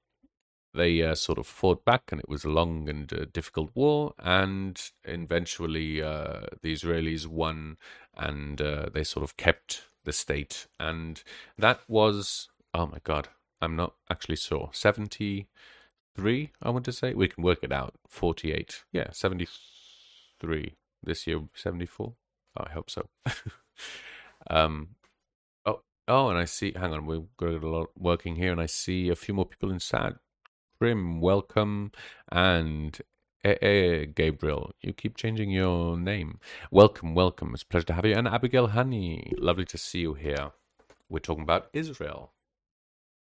[0.75, 4.15] they uh, sort of fought back, and it was a long and uh, difficult war.
[4.19, 7.77] And eventually, uh, the Israelis won,
[8.17, 10.67] and uh, they sort of kept the state.
[10.79, 11.23] And
[11.57, 13.29] that was, oh my God,
[13.61, 17.15] I'm not actually sure, 73, I want to say.
[17.15, 17.95] We can work it out.
[18.09, 20.75] 48, yeah, 73.
[21.03, 22.15] This year, 74.
[22.57, 23.09] Oh, I hope so.
[24.51, 24.89] um,
[25.67, 26.73] oh, oh, and I see.
[26.75, 29.71] Hang on, we've got a lot working here, and I see a few more people
[29.71, 30.17] in sad
[30.85, 31.93] Prim, welcome.
[32.31, 33.01] And
[33.43, 36.41] eh, eh, Gabriel, you keep changing your name.
[36.71, 37.55] Welcome, welcome.
[37.55, 38.15] It's a pleasure to have you.
[38.15, 40.51] And Abigail Honey, lovely to see you here.
[41.09, 42.33] We're talking about Israel.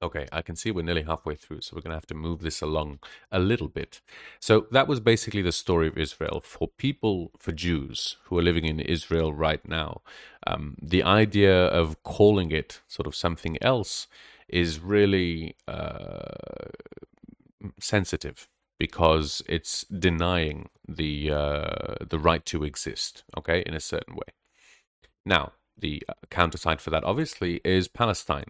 [0.02, 2.42] Okay, I can see we're nearly halfway through, so we're going to have to move
[2.42, 3.00] this along
[3.34, 4.00] a little bit.
[4.40, 6.42] So that was basically the story of Israel.
[6.42, 10.04] For people, for Jews who are living in Israel right now,
[10.48, 14.08] um, the idea of calling it sort of something else
[14.48, 16.70] is really uh,
[17.80, 18.48] sensitive
[18.80, 23.24] because it's denying the uh, the right to exist.
[23.38, 24.34] Okay, in a certain way.
[25.26, 28.50] Now, the counter side for that, obviously, is Palestine.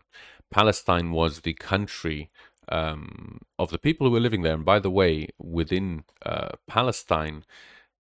[0.49, 2.29] Palestine was the country
[2.69, 4.53] um, of the people who were living there.
[4.53, 7.43] And by the way, within uh, Palestine,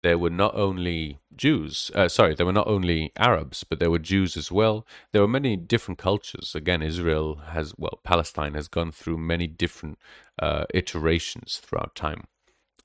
[0.03, 3.99] there were not only Jews, uh, sorry, there were not only Arabs, but there were
[3.99, 4.87] Jews as well.
[5.13, 6.55] There were many different cultures.
[6.55, 9.99] Again, Israel has, well, Palestine has gone through many different
[10.41, 12.25] uh, iterations throughout time.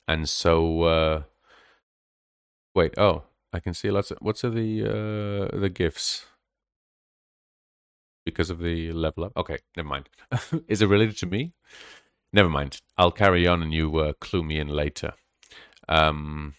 [0.07, 1.23] And so, uh,
[2.75, 4.83] wait, oh, I can see lots of, what's are the,
[5.53, 6.27] uh, the gifts?
[8.25, 9.31] Because of the level up?
[9.35, 10.09] Okay, never mind.
[10.67, 11.53] Is it related to me?
[12.31, 12.81] Never mind.
[12.97, 15.13] I'll carry on and you uh, clue me in later.
[15.87, 16.55] Um,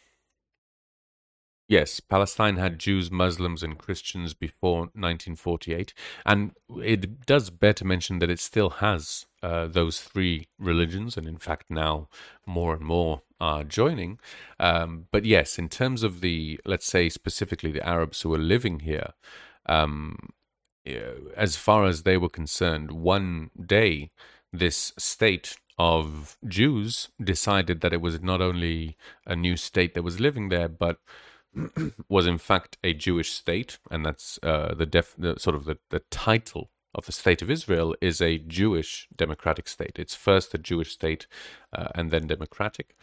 [1.69, 5.93] Yes, Palestine had Jews, Muslims, and Christians before 1948,
[6.25, 6.53] and
[6.83, 11.37] it does bear to mention that it still has uh, those three religions, and in
[11.37, 12.09] fact now
[12.47, 14.19] more and more are joining.
[14.59, 18.81] Um, but yes, in terms of the, let's say specifically the Arabs who are living
[18.81, 19.13] here,
[19.67, 20.31] um,
[21.37, 24.11] as far as they were concerned, one day
[24.55, 30.19] this state of Jews decided that it was not only a new state that was
[30.19, 30.99] living there, but
[32.09, 35.79] was in fact a Jewish state, and that's uh, the, def- the sort of the,
[35.91, 39.99] the title of the state of Israel is a Jewish democratic state.
[39.99, 41.27] It's first a Jewish state
[41.73, 42.97] uh, and then democratic.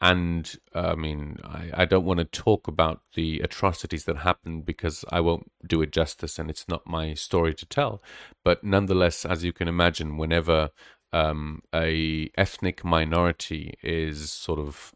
[0.00, 4.64] And uh, I mean, I, I don't want to talk about the atrocities that happened
[4.64, 8.02] because I won't do it justice and it's not my story to tell.
[8.44, 10.70] But nonetheless, as you can imagine, whenever
[11.12, 14.94] um, a ethnic minority is sort of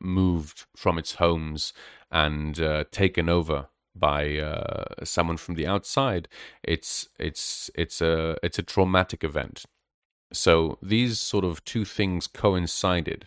[0.00, 1.72] moved from its homes
[2.10, 6.28] and uh, taken over by uh, someone from the outside,
[6.62, 9.64] it's it's it's a it's a traumatic event.
[10.32, 13.26] So these sort of two things coincided,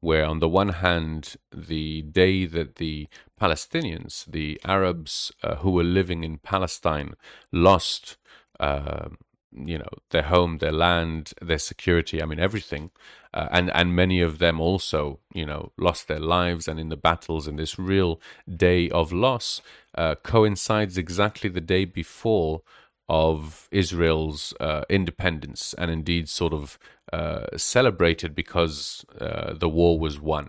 [0.00, 3.08] where on the one hand, the day that the
[3.40, 7.14] Palestinians, the Arabs uh, who were living in Palestine,
[7.52, 8.16] lost,
[8.58, 9.08] uh,
[9.52, 12.90] you know, their home, their land, their security, I mean, everything,
[13.34, 16.96] uh, and and many of them also, you know, lost their lives, and in the
[16.96, 19.60] battles, and this real day of loss
[19.96, 22.62] uh, coincides exactly the day before
[23.08, 26.78] of Israel's uh, independence and indeed sort of
[27.12, 30.48] uh, celebrated because uh, the war was won.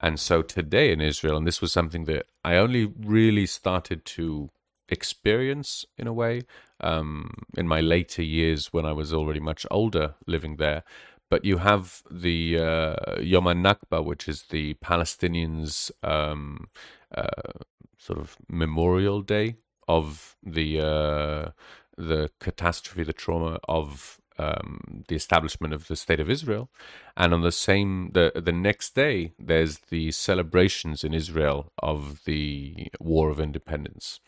[0.00, 4.50] And so today in Israel, and this was something that I only really started to
[4.88, 6.42] experience in a way
[6.80, 10.82] um, in my later years when I was already much older living there.
[11.30, 16.68] But you have the uh, Yom Nakba, which is the Palestinians' um,
[17.14, 17.60] uh,
[17.98, 19.56] sort of memorial day
[19.88, 21.50] of the uh,
[21.96, 26.70] the catastrophe, the trauma of um, the establishment of the state of Israel,
[27.16, 32.88] and on the same the the next day, there's the celebrations in Israel of the
[33.00, 34.20] War of Independence.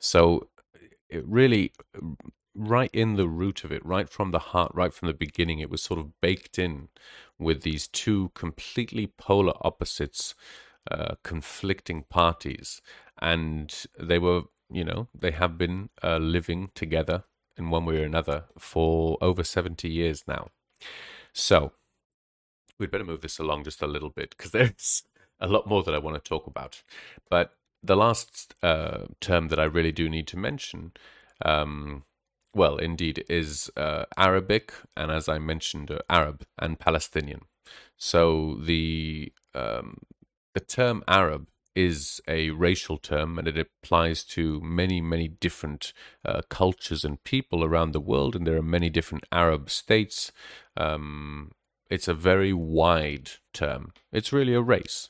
[0.00, 0.48] So,
[1.24, 1.72] really,
[2.54, 5.70] right in the root of it, right from the heart, right from the beginning, it
[5.70, 6.88] was sort of baked in
[7.38, 10.34] with these two completely polar opposites,
[10.90, 12.80] uh, conflicting parties,
[13.20, 17.24] and they were you know, they have been uh, living together
[17.56, 20.48] in one way or another for over 70 years now.
[21.32, 21.72] So,
[22.78, 25.04] we'd better move this along just a little bit because there's
[25.40, 26.82] a lot more that I want to talk about.
[27.30, 30.92] But the last uh, term that I really do need to mention,
[31.44, 32.04] um,
[32.54, 37.42] well, indeed, is uh, Arabic, and as I mentioned, uh, Arab and Palestinian.
[37.96, 39.98] So the um,
[40.54, 45.92] the term Arab is a racial term and it applies to many, many different
[46.24, 48.36] uh, cultures and people around the world.
[48.36, 50.32] And there are many different Arab states.
[50.76, 51.52] Um,
[51.90, 53.92] it's a very wide term.
[54.12, 55.08] It's really a race.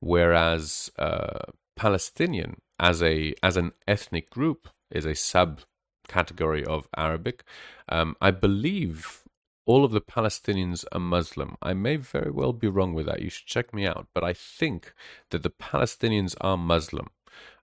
[0.00, 7.44] Whereas uh, Palestinian, as a as an ethnic group, is a subcategory of Arabic.
[7.88, 9.22] Um, I believe
[9.64, 11.56] all of the Palestinians are Muslim.
[11.62, 13.22] I may very well be wrong with that.
[13.22, 14.08] You should check me out.
[14.14, 14.92] But I think
[15.30, 17.08] that the Palestinians are Muslim.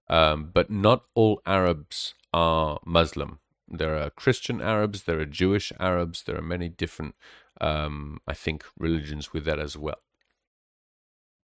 [0.07, 3.39] Um, but not all Arabs are Muslim.
[3.67, 7.13] There are Christian Arabs, there are Jewish Arabs, there are many different,
[7.61, 10.01] um, I think, religions with that as well.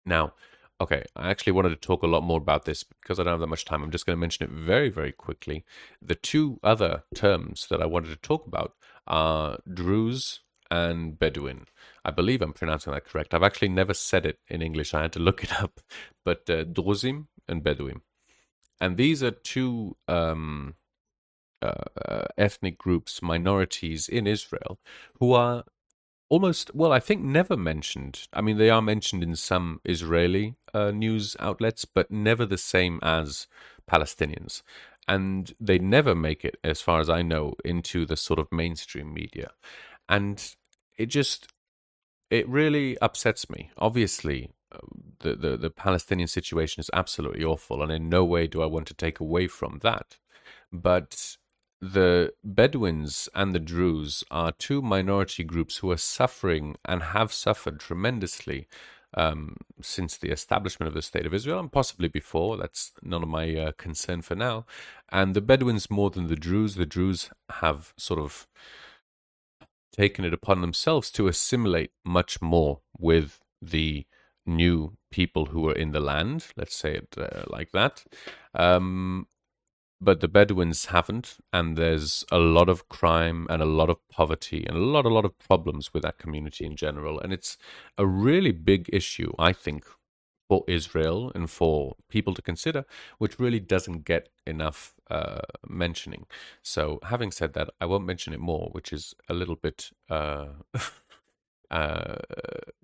[0.05, 0.33] Now,
[0.81, 3.39] okay, I actually wanted to talk a lot more about this because I don't have
[3.41, 3.83] that much time.
[3.83, 5.65] I'm just going to mention it very, very quickly.
[6.01, 8.73] The two other terms that I wanted to talk about
[9.07, 11.65] are Druze and Bedouin.
[12.05, 13.33] I believe I'm pronouncing that correct.
[13.33, 14.93] I've actually never said it in English.
[14.93, 15.79] I had to look it up.
[16.25, 18.01] But uh, Druzim and Bedouin.
[18.79, 20.75] And these are two um,
[21.61, 21.73] uh,
[22.05, 24.79] uh, ethnic groups, minorities in Israel,
[25.19, 25.63] who are
[26.29, 28.27] almost, well, I think never mentioned.
[28.33, 32.99] I mean, they are mentioned in some Israeli uh, news outlets, but never the same
[33.01, 33.47] as
[33.89, 34.61] Palestinians
[35.09, 39.11] and they never make it, as far as I know, into the sort of mainstream
[39.11, 39.49] media.
[40.07, 40.55] And
[40.99, 41.47] it just,
[42.29, 43.71] it really upsets me.
[43.79, 44.77] Obviously, uh,
[45.21, 48.85] the, the, the Palestinian situation is absolutely awful, and in no way do I want
[48.89, 50.17] to take away from that.
[50.71, 51.37] But
[51.81, 57.79] the Bedouins and the Druze are two minority groups who are suffering and have suffered
[57.79, 58.67] tremendously
[59.15, 62.57] um, since the establishment of the State of Israel, and possibly before.
[62.57, 64.65] That's none of my uh, concern for now.
[65.09, 68.47] And the Bedouins, more than the Druze, the Druze have sort of
[69.91, 74.05] taken it upon themselves to assimilate much more with the
[74.45, 78.03] new people who are in the land, let's say it uh, like that.
[78.53, 79.27] Um,
[80.01, 84.65] but the Bedouins haven't, and there's a lot of crime and a lot of poverty
[84.65, 87.19] and a lot, a lot of problems with that community in general.
[87.19, 87.57] And it's
[87.97, 89.85] a really big issue, I think,
[90.47, 92.85] for Israel and for people to consider,
[93.17, 96.25] which really doesn't get enough uh, mentioning.
[96.63, 99.91] So, having said that, I won't mention it more, which is a little bit.
[100.09, 100.47] Uh,
[101.71, 102.17] uh,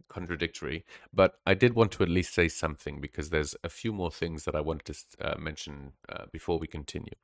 [0.09, 4.11] contradictory, but I did want to at least say something because there's a few more
[4.11, 7.15] things that I wanted to uh, mention uh, before we continue.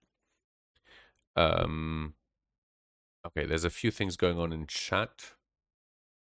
[1.35, 2.15] Um,
[3.27, 5.33] okay, there's a few things going on in chat.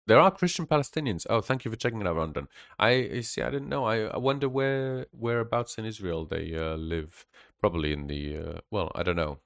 [0.07, 1.25] There are Christian Palestinians.
[1.29, 2.47] Oh, thank you for checking it out, Rondon.
[2.79, 3.41] I see.
[3.41, 3.85] I didn't know.
[3.85, 7.25] I, I wonder where whereabouts in Israel they uh, live.
[7.61, 9.39] Probably in the uh, well, I don't know.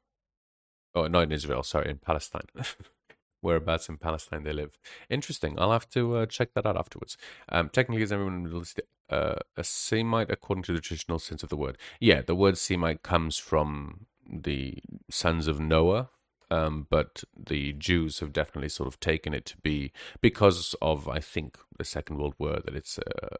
[0.96, 1.64] Oh, not in Israel.
[1.64, 2.48] Sorry, in Palestine.
[3.42, 4.78] whereabouts in Palestine they live.
[5.10, 5.60] Interesting.
[5.60, 7.18] I'll have to uh, check that out afterwards.
[7.50, 11.20] Um, technically, is everyone in the Middle East uh, a Semite according to the traditional
[11.20, 11.78] sense of the word?
[12.00, 14.80] Yeah, the word Semite comes from the
[15.10, 16.10] sons of Noah,
[16.52, 21.20] Um, but the Jews have definitely sort of taken it to be because of, I
[21.20, 23.38] think, the Second World War that it's uh,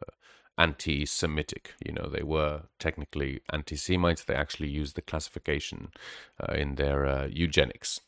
[0.58, 1.74] anti-Semitic.
[1.86, 4.24] You know, they were technically anti-Semites.
[4.24, 5.90] They actually used the classification
[6.40, 8.02] uh, in their uh, eugenics.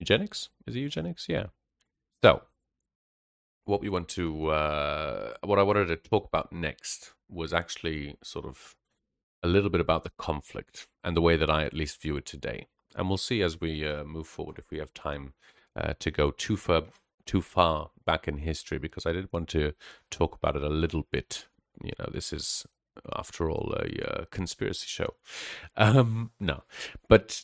[0.00, 1.26] Eugenics is it eugenics?
[1.28, 1.46] Yeah.
[2.24, 2.42] So,
[3.64, 8.46] what we want to, uh, what I wanted to talk about next was actually sort
[8.46, 8.74] of
[9.42, 12.26] a little bit about the conflict and the way that I at least view it
[12.26, 12.66] today.
[12.96, 15.34] And we'll see as we uh, move forward if we have time
[15.76, 16.82] uh, to go too far
[17.26, 19.74] too far back in history because I did want to
[20.10, 21.46] talk about it a little bit.
[21.82, 22.66] You know, this is
[23.14, 25.14] after all a uh, conspiracy show.
[25.76, 26.64] Um, no,
[27.08, 27.42] but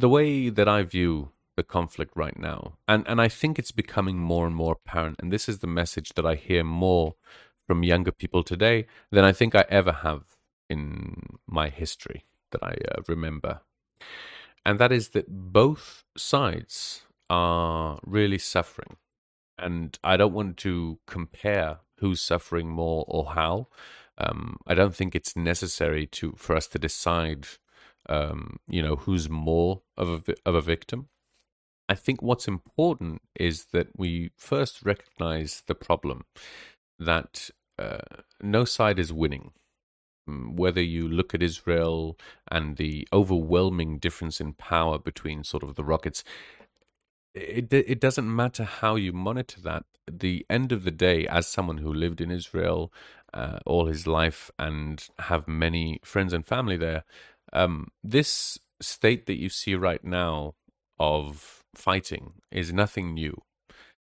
[0.00, 4.18] the way that I view the conflict right now, and and I think it's becoming
[4.18, 7.14] more and more apparent, and this is the message that I hear more
[7.66, 10.22] from younger people today than I think I ever have
[10.68, 13.60] in my history that I uh, remember.
[14.64, 18.96] And that is that both sides are really suffering.
[19.58, 23.68] And I don't want to compare who's suffering more or how.
[24.18, 27.46] Um, I don't think it's necessary to for us to decide,
[28.08, 31.08] um, you know, who's more of a of a victim.
[31.88, 36.24] I think what's important is that we first recognize the problem
[36.98, 37.98] that uh,
[38.42, 39.52] no side is winning.
[40.28, 42.18] Mm, whether you look at Israel
[42.50, 46.22] and the overwhelming difference in power between sort of the rockets,
[47.34, 49.84] it it doesn't matter how you monitor that.
[50.10, 52.92] The end of the day, as someone who lived in Israel
[53.32, 57.04] uh, all his life and have many friends and family there,
[57.52, 60.54] um, this state that you see right now
[60.98, 63.40] of fighting is nothing new.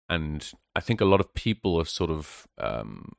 [0.10, 3.14] And I think a lot of people are sort of um,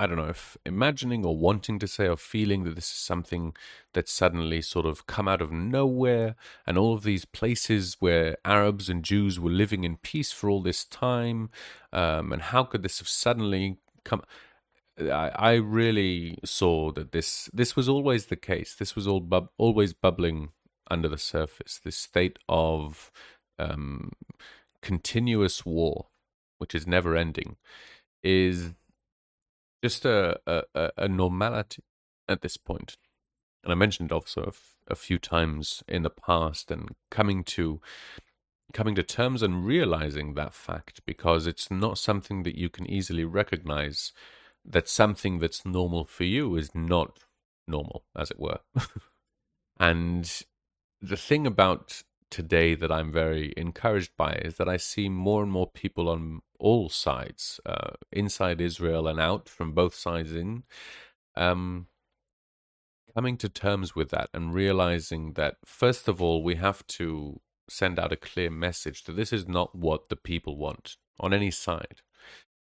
[0.00, 3.54] I don't know if imagining or wanting to say or feeling that this is something
[3.92, 6.36] that suddenly sort of come out of nowhere
[6.66, 10.62] and all of these places where Arabs and Jews were living in peace for all
[10.62, 11.50] this time
[11.92, 14.22] um, and how could this have suddenly come
[15.00, 19.50] I, I really saw that this this was always the case this was all bub-
[19.58, 20.50] always bubbling
[20.90, 23.10] under the surface this state of
[23.58, 24.12] um,
[24.82, 26.06] continuous war
[26.58, 27.56] which is never ending
[28.22, 28.72] is
[29.82, 31.82] just a, a, a normality
[32.28, 32.96] at this point.
[33.64, 37.80] And I mentioned also a, f- a few times in the past and coming to
[38.72, 43.24] coming to terms and realizing that fact because it's not something that you can easily
[43.24, 44.12] recognize
[44.64, 47.20] that something that's normal for you is not
[47.66, 48.58] normal as it were
[49.80, 50.42] and
[51.00, 55.50] the thing about today that I'm very encouraged by is that I see more and
[55.50, 60.62] more people on all sides, uh, inside Israel and out from both sides in,
[61.36, 61.86] um,
[63.14, 67.98] coming to terms with that and realizing that, first of all, we have to send
[67.98, 72.02] out a clear message that this is not what the people want on any side.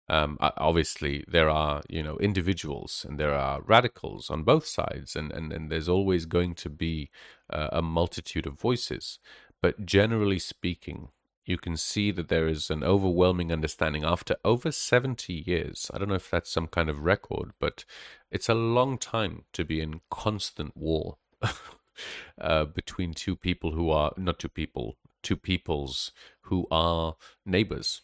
[0.08, 5.32] Um, obviously, there are you know individuals and there are radicals on both sides, and
[5.32, 7.10] and, and there's always going to be
[7.50, 9.18] uh, a multitude of voices.
[9.62, 11.08] But generally speaking,
[11.46, 15.90] you can see that there is an overwhelming understanding after over 70 years.
[15.94, 17.84] I don't know if that's some kind of record, but
[18.30, 21.18] it's a long time to be in constant war
[22.40, 28.02] uh, between two people who are not two people, two peoples who are neighbors.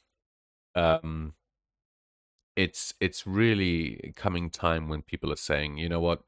[0.76, 1.34] Um,
[2.56, 6.22] it's it's really coming time when people are saying, you know what,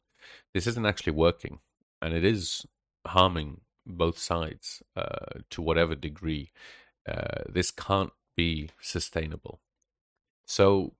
[0.53, 1.61] this isn't actually working,
[2.01, 2.66] and it is
[3.07, 6.51] harming both sides uh, to whatever degree.
[7.07, 9.61] Uh, this can't be sustainable.
[10.47, 10.95] So,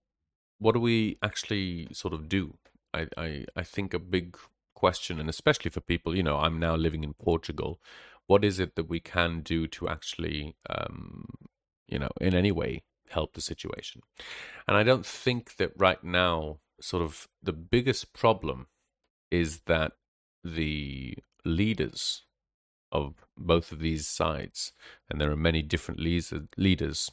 [0.59, 2.59] what do we actually sort of do?
[2.93, 4.37] I, I, I think a big
[4.75, 7.81] question, and especially for people, you know, I'm now living in Portugal.
[8.27, 11.27] What is it that we can do to actually, um,
[11.87, 14.03] you know, in any way help the situation?
[14.67, 18.69] And I don't think that right now, sort of the biggest problem
[19.31, 19.93] is that
[20.43, 22.23] the leaders
[22.93, 24.73] of both of these sides,
[25.11, 27.11] and there are many different leaders,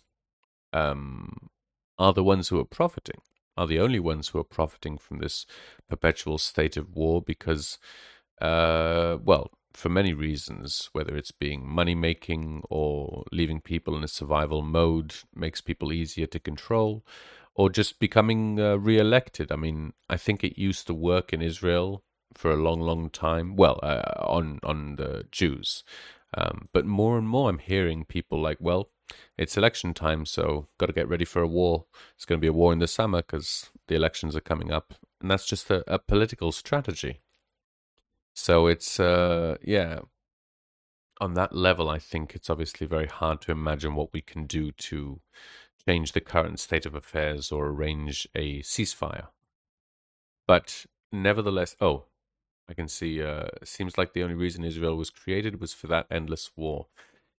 [0.74, 1.50] um,
[1.98, 3.22] are the ones who are profiting,
[3.58, 5.46] are the only ones who are profiting from this
[5.90, 7.78] perpetual state of war because,
[8.40, 14.08] uh, well, for many reasons, whether it's being money making or leaving people in a
[14.08, 17.06] survival mode makes people easier to control,
[17.56, 19.52] or just becoming uh, re elected.
[19.52, 22.04] I mean, I think it used to work in Israel
[22.34, 23.56] for a long, long time.
[23.56, 25.84] Well, uh, on on the Jews,
[26.36, 28.90] um, but more and more I'm hearing people like, well,
[29.38, 31.86] it's election time, so got to get ready for a war.
[32.16, 34.94] It's going to be a war in the summer because the elections are coming up,
[35.20, 37.22] and that's just a, a political strategy.
[38.34, 40.00] So it's uh, yeah,
[41.20, 44.72] on that level, I think it's obviously very hard to imagine what we can do
[44.72, 45.22] to
[45.88, 49.28] change the current state of affairs or arrange a ceasefire.
[50.48, 52.06] But nevertheless, oh,
[52.68, 53.22] I can see.
[53.22, 56.88] Uh, seems like the only reason Israel was created was for that endless war.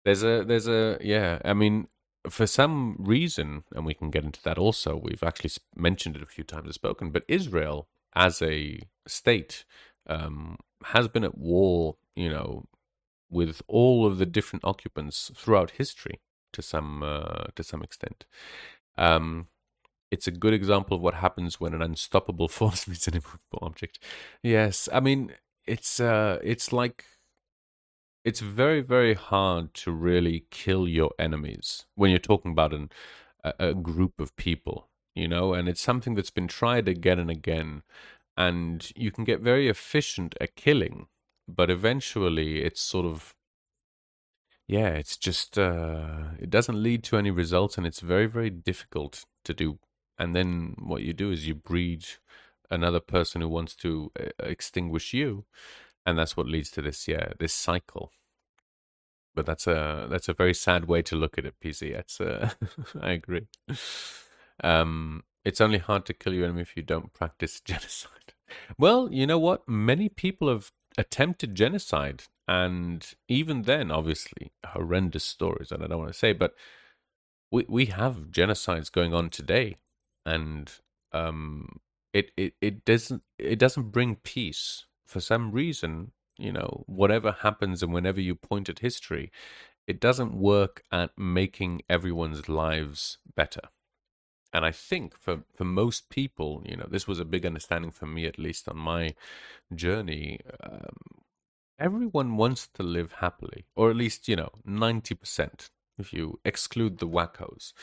[0.06, 1.40] There's a, there's a, yeah.
[1.44, 1.88] I mean,
[2.30, 4.96] for some reason, and we can get into that also.
[4.96, 7.10] We've actually mentioned it a few times, spoken.
[7.10, 9.66] But Israel, as a state,
[10.08, 11.98] um, has been at war.
[12.16, 12.66] You know,
[13.30, 16.20] with all of the different occupants throughout history
[16.54, 18.26] to some uh, to some extent.
[18.98, 19.48] Um,
[20.12, 24.00] it's a good example of what happens when an unstoppable force meets an immovable object.
[24.44, 25.34] Yes, I mean
[25.66, 27.06] it's uh, it's like
[28.24, 32.90] it's very very hard to really kill your enemies when you're talking about an,
[33.44, 37.32] a, a group of people, you know, and it's something that's been tried again and
[37.32, 37.84] again,
[38.38, 41.08] and you can get very efficient at killing,
[41.48, 43.36] but eventually it's sort of
[44.68, 49.26] yeah, it's just uh, it doesn't lead to any results, and it's very very difficult
[49.46, 49.80] to do.
[50.18, 52.06] And then what you do is you breed
[52.70, 55.46] another person who wants to uh, extinguish you
[56.06, 58.12] and that's what leads to this yeah this cycle.
[59.34, 62.52] But that's a that's a very sad way to look at it pc it's uh,
[63.02, 63.48] i agree.
[64.64, 68.21] Um it's only hard to kill your enemy if you don't practice genocide
[68.78, 75.72] well you know what many people have attempted genocide and even then obviously horrendous stories
[75.72, 76.54] and i don't want to say but
[77.52, 79.76] we we have genocides going on today
[80.26, 80.80] and
[81.14, 81.80] um,
[82.14, 86.12] it, it it doesn't it doesn't bring peace for some reason.
[86.38, 89.32] You know, whatever happens and whenever you point at history,
[89.86, 93.62] it doesn't work at making everyone's lives better.
[94.54, 98.06] And I think for, for most people, you know, this was a big understanding for
[98.06, 99.16] me, at least on my
[99.74, 100.40] journey.
[100.62, 100.98] Um,
[101.80, 107.08] everyone wants to live happily, or at least, you know, 90% if you exclude the
[107.08, 107.74] wackos.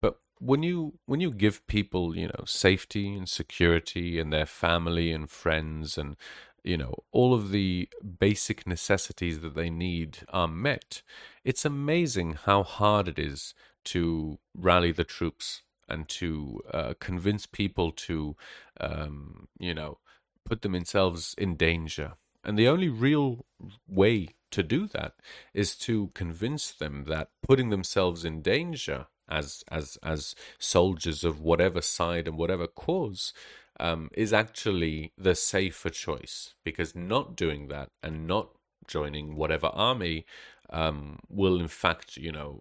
[0.00, 5.10] But when you when you give people you know safety and security and their family
[5.10, 6.16] and friends and
[6.62, 11.00] you know all of the basic necessities that they need are met
[11.42, 13.54] it's amazing how hard it is
[13.84, 18.36] to rally the troops and to uh, convince people to
[18.80, 19.98] um, you know
[20.44, 22.14] put themselves in danger.
[22.44, 23.44] And the only real
[23.88, 25.14] way to do that
[25.52, 31.82] is to convince them that putting themselves in danger as as as soldiers of whatever
[31.82, 33.32] side and whatever cause
[33.80, 36.54] um, is actually the safer choice.
[36.64, 38.50] Because not doing that and not
[38.86, 40.24] joining whatever army
[40.70, 42.60] um, will in fact you know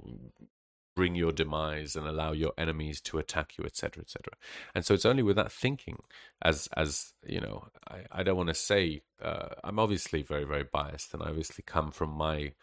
[0.96, 4.34] bring your demise and allow your enemies to attack you etc etc
[4.74, 5.98] and so it's only with that thinking
[6.42, 10.64] as as you know i, I don't want to say uh, i'm obviously very very
[10.64, 12.54] biased and i obviously come from my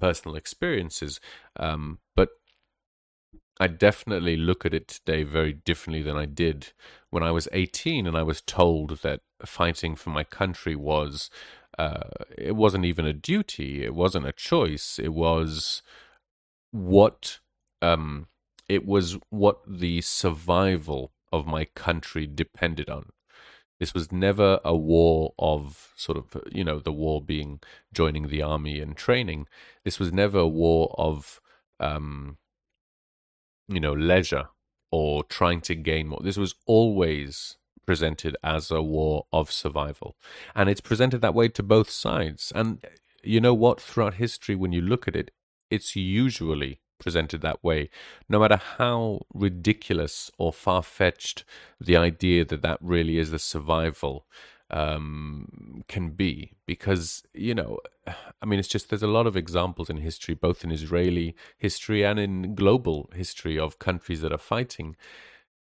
[0.00, 1.20] personal experiences
[1.56, 2.30] um, but
[3.60, 6.72] I definitely look at it today very differently than I did
[7.10, 11.30] when I was 18 and I was told that fighting for my country was
[11.78, 15.82] uh, it wasn't even a duty, it wasn't a choice, it was
[16.70, 17.38] what
[17.82, 18.28] um,
[18.68, 23.10] it was what the survival of my country depended on.
[23.80, 27.60] This was never a war of sort of, you know, the war being
[27.92, 29.48] joining the army and training.
[29.84, 31.40] This was never a war of
[31.80, 32.38] um,
[33.68, 34.48] you know, leisure
[34.90, 36.20] or trying to gain more.
[36.22, 37.56] This was always
[37.86, 40.16] presented as a war of survival.
[40.54, 42.52] And it's presented that way to both sides.
[42.54, 42.84] And
[43.24, 43.80] you know what?
[43.80, 45.30] Throughout history, when you look at it,
[45.70, 47.90] it's usually presented that way,
[48.28, 51.44] no matter how ridiculous or far fetched
[51.80, 54.24] the idea that that really is the survival
[54.70, 57.78] um, can be because you know
[58.40, 62.02] i mean it's just there's a lot of examples in history both in israeli history
[62.02, 64.96] and in global history of countries that are fighting.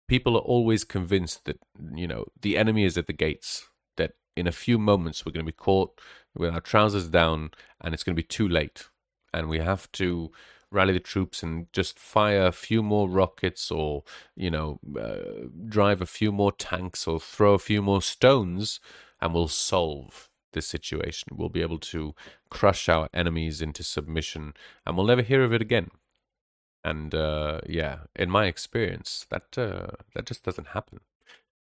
[0.09, 1.61] People are always convinced that
[1.95, 5.47] you know the enemy is at the gates that in a few moments we're going
[5.47, 6.01] to be caught
[6.37, 8.89] with our trousers down and it's going to be too late.
[9.33, 10.31] And we have to
[10.71, 14.03] rally the troops and just fire a few more rockets or
[14.35, 18.81] you know uh, drive a few more tanks or throw a few more stones
[19.21, 21.29] and we'll solve this situation.
[21.37, 22.15] We'll be able to
[22.51, 24.55] crush our enemies into submission
[24.85, 25.91] and we'll never hear of it again.
[26.85, 31.01] And uh, yeah in my experience that uh, that just doesn't happen.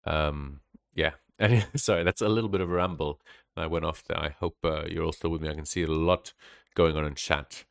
[0.06, 0.62] Um,
[0.94, 1.12] yeah.
[1.76, 3.22] Sorry that's a little bit of a ramble.
[3.58, 4.20] I went off there.
[4.20, 5.50] I hope uh, you're all still with me.
[5.50, 6.34] I can see a lot
[6.76, 7.66] going on in chat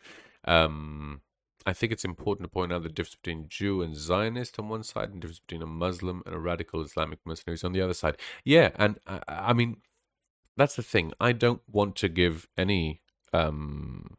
[0.44, 1.20] um,
[1.66, 4.82] I think it's important to point out the difference between Jew and Zionist on one
[4.82, 7.94] side, and the difference between a Muslim and a radical Islamic mercenaries on the other
[7.94, 8.16] side.
[8.44, 9.78] Yeah, and I, I mean,
[10.56, 11.12] that's the thing.
[11.20, 14.16] I don't want to give any um,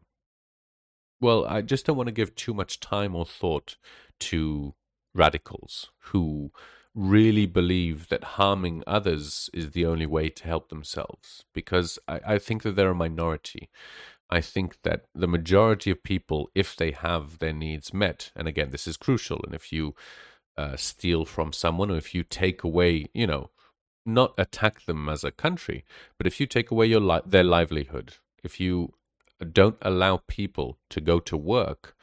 [1.22, 3.78] well, I just don't want to give too much time or thought
[4.22, 4.74] to
[5.14, 6.52] radicals who
[6.96, 12.38] really believe that harming others is the only way to help themselves because I, I,
[12.38, 13.70] think that they're a minority.
[14.32, 18.70] I think that the majority of people, if they have their needs met, and again,
[18.72, 19.94] this is crucial, and if you
[20.58, 23.50] uh, steal from someone or if you take away, you know,
[24.06, 25.84] not attack them as a country,
[26.18, 28.94] but if you take away your li- their livelihood, if you
[29.52, 31.96] don't allow people to go to work,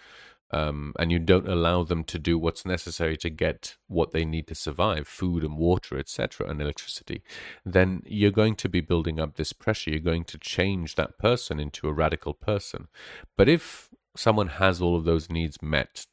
[0.50, 4.46] um, and you don't allow them to do what's necessary to get what they need
[4.46, 7.22] to survive food and water etc and electricity
[7.64, 11.60] then you're going to be building up this pressure you're going to change that person
[11.60, 12.88] into a radical person
[13.36, 16.06] but if someone has all of those needs met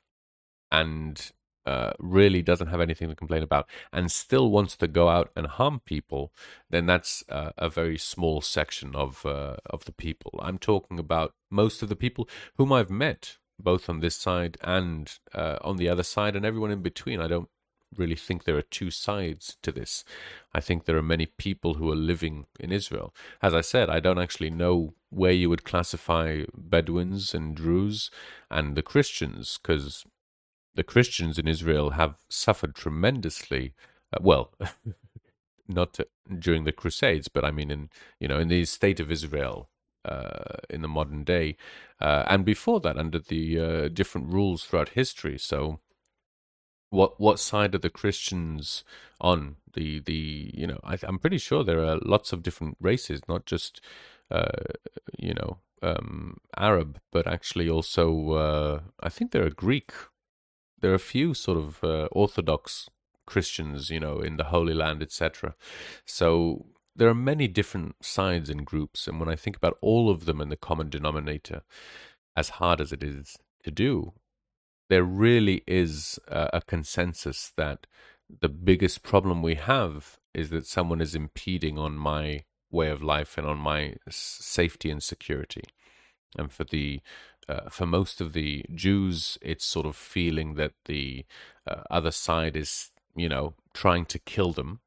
[0.72, 1.32] and
[1.66, 5.48] uh, really doesn't have anything to complain about and still wants to go out and
[5.48, 6.32] harm people,
[6.70, 10.40] then that's uh, a very small section of uh, of the people.
[10.44, 15.18] I'm talking about most of the people whom I've met both on this side and
[15.34, 17.22] uh, on the other side, and everyone in between.
[17.22, 17.50] I don't
[17.98, 20.04] really think there are two sides to this.
[20.54, 23.14] I think there are many people who are living in Israel.
[23.42, 28.12] As I said, I don't actually know where you would classify Bedouins and Druze
[28.52, 30.06] and the Christians, because
[30.76, 33.74] the Christians in Israel have suffered tremendously.
[34.14, 34.54] Uh, well,
[35.68, 37.90] not to, during the Crusades, but I mean in
[38.20, 39.70] you know in the state of Israel
[40.06, 41.58] uh, in the modern day,
[42.00, 45.38] uh, and before that under the uh, different rules throughout history.
[45.38, 45.80] So,
[46.90, 48.84] what what side are the Christians
[49.20, 49.58] on?
[49.74, 53.46] The the you know I, am pretty sure there are lots of different races, not
[53.46, 53.82] just
[54.32, 54.52] uh,
[55.18, 59.92] you know um, Arab, but actually also uh, I think there are Greek.
[60.82, 62.90] There are a few sort of uh, Orthodox
[63.26, 65.56] Christians, you know, in the Holy Land, etc.
[66.06, 70.26] So there are many different sides and groups, and when I think about all of
[70.26, 71.64] them and the common denominator,
[72.36, 74.14] as hard as it is to do,
[74.90, 77.88] there really is a, a consensus that
[78.42, 83.38] the biggest problem we have is that someone is impeding on my way of life
[83.38, 85.64] and on my safety and security.
[86.38, 87.02] And for the
[87.48, 91.26] uh, for most of the Jews, it's sort of feeling that the
[91.68, 94.80] uh, other side is, you know, trying to kill them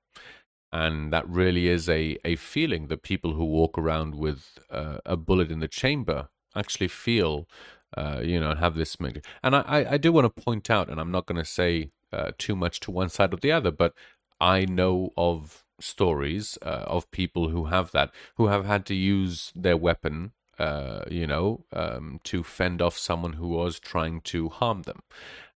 [0.72, 5.16] and that really is a, a feeling that people who walk around with uh, a
[5.16, 7.48] bullet in the chamber actually feel,
[7.96, 8.96] uh, you know, have this.
[9.42, 12.32] And I, I do want to point out, and I'm not going to say uh,
[12.38, 13.94] too much to one side or the other, but
[14.40, 19.52] I know of stories uh, of people who have that, who have had to use
[19.54, 24.82] their weapon uh, you know, um, to fend off someone who was trying to harm
[24.82, 25.02] them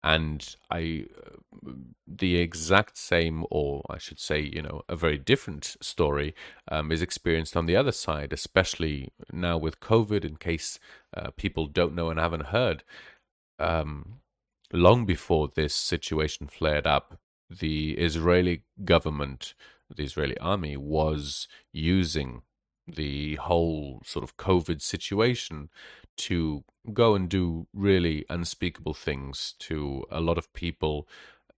[0.03, 1.05] and I,
[2.07, 6.33] the exact same, or I should say, you know, a very different story
[6.71, 10.25] um, is experienced on the other side, especially now with COVID.
[10.25, 10.79] In case
[11.15, 12.83] uh, people don't know and haven't heard,
[13.59, 14.21] um,
[14.73, 19.53] long before this situation flared up, the Israeli government,
[19.95, 22.41] the Israeli army, was using
[22.87, 25.69] the whole sort of COVID situation
[26.29, 26.63] to
[26.93, 31.07] go and do really unspeakable things to a lot of people.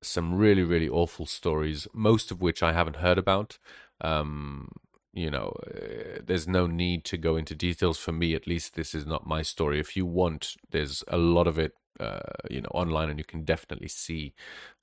[0.02, 3.58] Some really, really awful stories, most of which I haven't heard about.
[4.02, 4.70] Um,
[5.14, 8.36] you know, uh, there's no need to go into details for me.
[8.36, 9.80] At least this is not my story.
[9.80, 13.44] If you want, there's a lot of it, uh, you know, online, and you can
[13.44, 14.34] definitely see,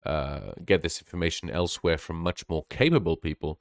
[0.06, 3.60] uh, get this information elsewhere from much more capable people.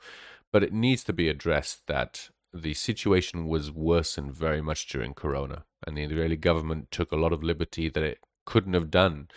[0.52, 5.66] But it needs to be addressed that the situation was worsened very much during Corona,
[5.86, 9.28] and the Israeli government took a lot of liberty that it couldn't have done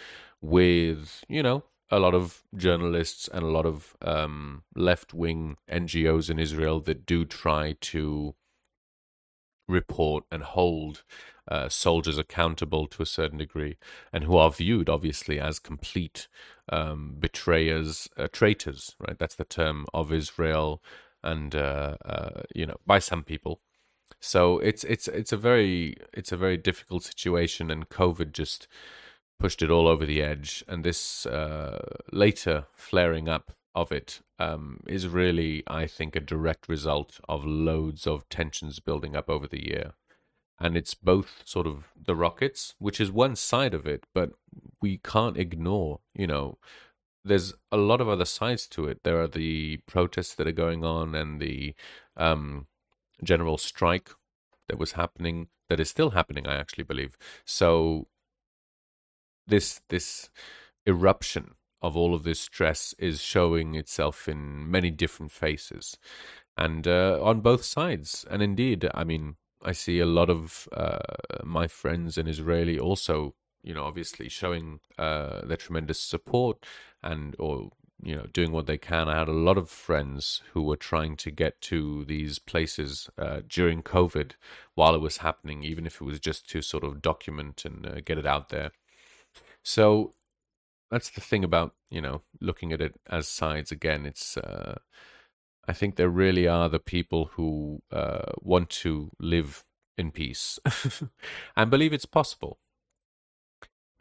[0.41, 6.31] with, you know, a lot of journalists and a lot of um, left wing NGOs
[6.31, 8.35] in Israel that do try to
[9.69, 11.05] report and hold
[11.49, 13.77] uh, soldiers accountable to a certain degree,
[14.13, 16.29] and who are viewed obviously as complete
[16.71, 18.95] um, betrayers, uh, traitors.
[18.99, 20.81] Right, that's the term of Israel
[21.23, 23.61] and uh, uh, you know by some people.
[24.21, 28.69] So it's it's it's a very it's a very difficult situation, and COVID just
[29.39, 30.65] pushed it all over the edge.
[30.69, 36.69] And this uh, later flaring up of it um, is really, I think, a direct
[36.69, 39.93] result of loads of tensions building up over the year.
[40.61, 44.33] And it's both sort of the rockets, which is one side of it, but
[44.81, 46.59] we can't ignore, you know,
[47.25, 49.01] there's a lot of other sides to it.
[49.05, 51.75] There are the protests that are going on and the
[52.17, 52.67] um,
[53.23, 54.11] general strike
[54.69, 57.17] that was happening, that is still happening, I actually believe.
[57.45, 58.09] So
[59.47, 60.31] this this
[60.87, 65.99] eruption of all of this stress is showing itself in many different faces,
[66.57, 68.25] and uh, on both sides.
[68.31, 70.99] And indeed, I mean, I see a lot of uh,
[71.45, 76.65] my friends in Israeli also, you know, obviously showing uh, their tremendous support
[77.03, 77.71] and or
[78.03, 79.09] you know doing what they can.
[79.09, 83.41] I had a lot of friends who were trying to get to these places uh,
[83.49, 84.33] during COVID
[84.75, 88.01] while it was happening, even if it was just to sort of document and uh,
[88.05, 88.73] get it out there.
[89.63, 90.13] So
[90.91, 94.05] that's the thing about you know looking at it as sides again.
[94.05, 94.79] It's uh,
[95.69, 99.65] I think there really are the people who uh, want to live
[99.97, 100.59] in peace
[101.57, 102.59] and believe it's possible.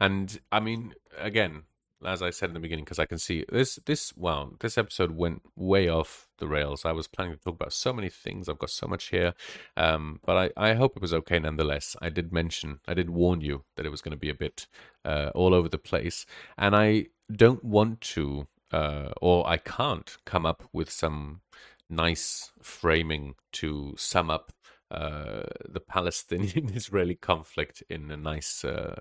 [0.02, 1.62] And I mean, again,
[2.04, 5.12] as I said in the beginning, because I can see this, this, well, this episode
[5.12, 6.84] went way off the rails.
[6.84, 8.48] I was planning to talk about so many things.
[8.48, 9.34] I've got so much here.
[9.76, 11.94] Um, but I, I hope it was okay nonetheless.
[12.02, 14.66] I did mention, I did warn you that it was going to be a bit
[15.04, 16.26] uh, all over the place.
[16.58, 21.42] And I don't want to, uh, or I can't come up with some
[21.88, 24.52] nice framing to sum up
[24.90, 29.00] uh, the Palestinian Israeli conflict in a nice uh,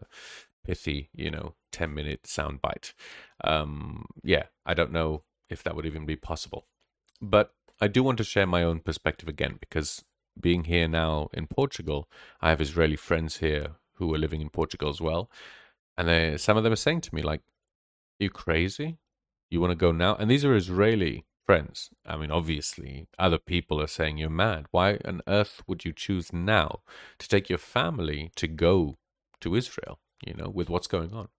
[0.64, 2.94] pithy, you know, 10 minute soundbite.
[3.44, 6.66] Um, yeah, I don't know if that would even be possible.
[7.22, 10.04] But I do want to share my own perspective again because
[10.40, 12.08] being here now in Portugal,
[12.42, 15.30] I have Israeli friends here who are living in Portugal as well.
[15.98, 17.42] And they, some of them are saying to me, like,
[18.20, 18.98] you crazy?
[19.50, 20.16] You want to go now?
[20.16, 21.90] And these are Israeli friends.
[22.06, 24.68] I mean, obviously, other people are saying you're mad.
[24.72, 26.82] Why on earth would you choose now
[27.20, 28.98] to take your family to go
[29.42, 30.00] to Israel?
[30.26, 31.30] You know, with what's going on.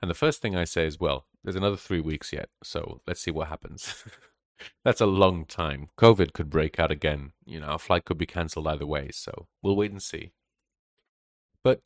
[0.00, 3.20] And the first thing I say is, well, there's another three weeks yet, so let's
[3.20, 4.04] see what happens.
[4.84, 5.88] That's a long time.
[5.98, 7.32] COVID could break out again.
[7.44, 10.32] You know, our flight could be cancelled either way, so we'll wait and see.
[11.62, 11.80] But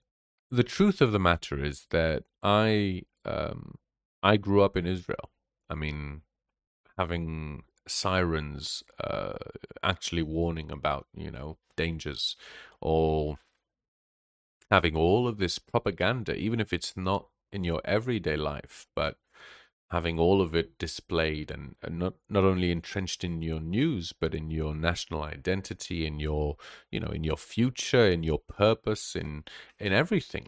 [0.50, 3.76] the truth of the matter is that I um,
[4.22, 5.30] I grew up in Israel.
[5.70, 6.22] I mean,
[6.96, 9.34] having sirens uh,
[9.82, 12.36] actually warning about you know dangers,
[12.80, 13.38] or
[14.70, 19.16] having all of this propaganda, even if it's not in your everyday life, but
[19.90, 24.34] having all of it displayed and, and, not not only entrenched in your news but
[24.34, 26.58] in your national identity in your
[26.90, 29.44] you know in your future in your purpose in
[29.78, 30.46] in everything.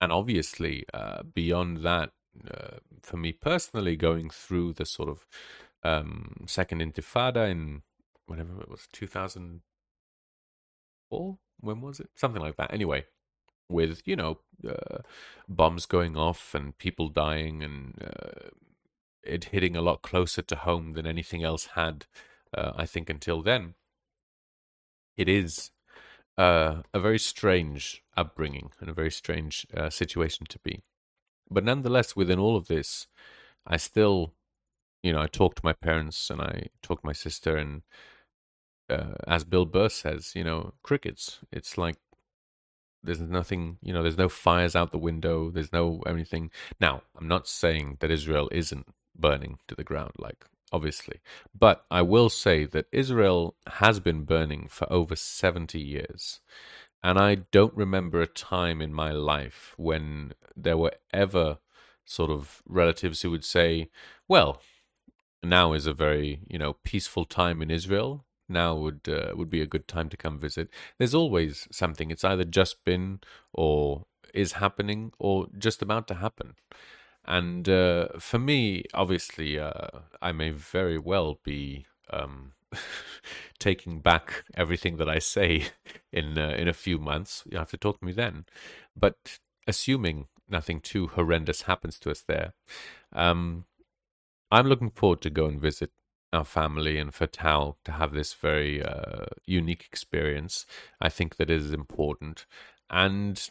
[0.00, 2.12] And obviously uh, beyond that
[2.48, 5.26] uh, for me personally going through the sort of
[5.82, 7.82] um, second intifada in
[8.26, 12.10] whatever it was 2004 when was it?
[12.14, 12.72] Something like that.
[12.72, 13.06] Anyway
[13.68, 14.38] with you know
[14.68, 14.98] uh,
[15.48, 18.48] bombs going off and people dying and uh,
[19.22, 22.06] it hitting a lot closer to home than anything else had
[22.56, 23.74] uh, i think until then.
[25.16, 25.72] It is
[26.38, 30.84] uh, a very strange upbringing and a very strange uh, situation to be.
[31.50, 33.08] But nonetheless within all of this
[33.66, 34.32] i still
[35.02, 37.82] you know i talk to my parents and i talk to my sister and
[38.88, 41.40] uh, as bill burr says you know crickets.
[41.52, 41.96] It's like
[43.02, 45.50] there's nothing, you know, there's no fires out the window.
[45.50, 46.50] There's no anything.
[46.80, 48.86] Now, I'm not saying that Israel isn't
[49.16, 51.20] burning to the ground, like obviously,
[51.58, 56.40] but I will say that Israel has been burning for over 70 years.
[57.02, 61.58] And I don't remember a time in my life when there were ever
[62.04, 63.88] sort of relatives who would say,
[64.26, 64.60] well,
[65.42, 69.62] now is a very, you know, peaceful time in Israel now would uh, would be
[69.62, 70.68] a good time to come visit.
[70.98, 72.10] There's always something.
[72.10, 73.20] It's either just been
[73.52, 76.54] or is happening or just about to happen.
[77.24, 79.88] And uh, for me, obviously, uh,
[80.22, 82.52] I may very well be um,
[83.58, 85.66] taking back everything that I say
[86.12, 87.44] in uh, in a few months.
[87.50, 88.46] You have to talk to me then.
[88.96, 92.54] But assuming nothing too horrendous happens to us there,
[93.12, 93.64] um,
[94.50, 95.90] I'm looking forward to go and visit
[96.32, 100.66] our family and for Tao to have this very uh, unique experience.
[101.00, 102.46] I think that is important.
[102.90, 103.48] And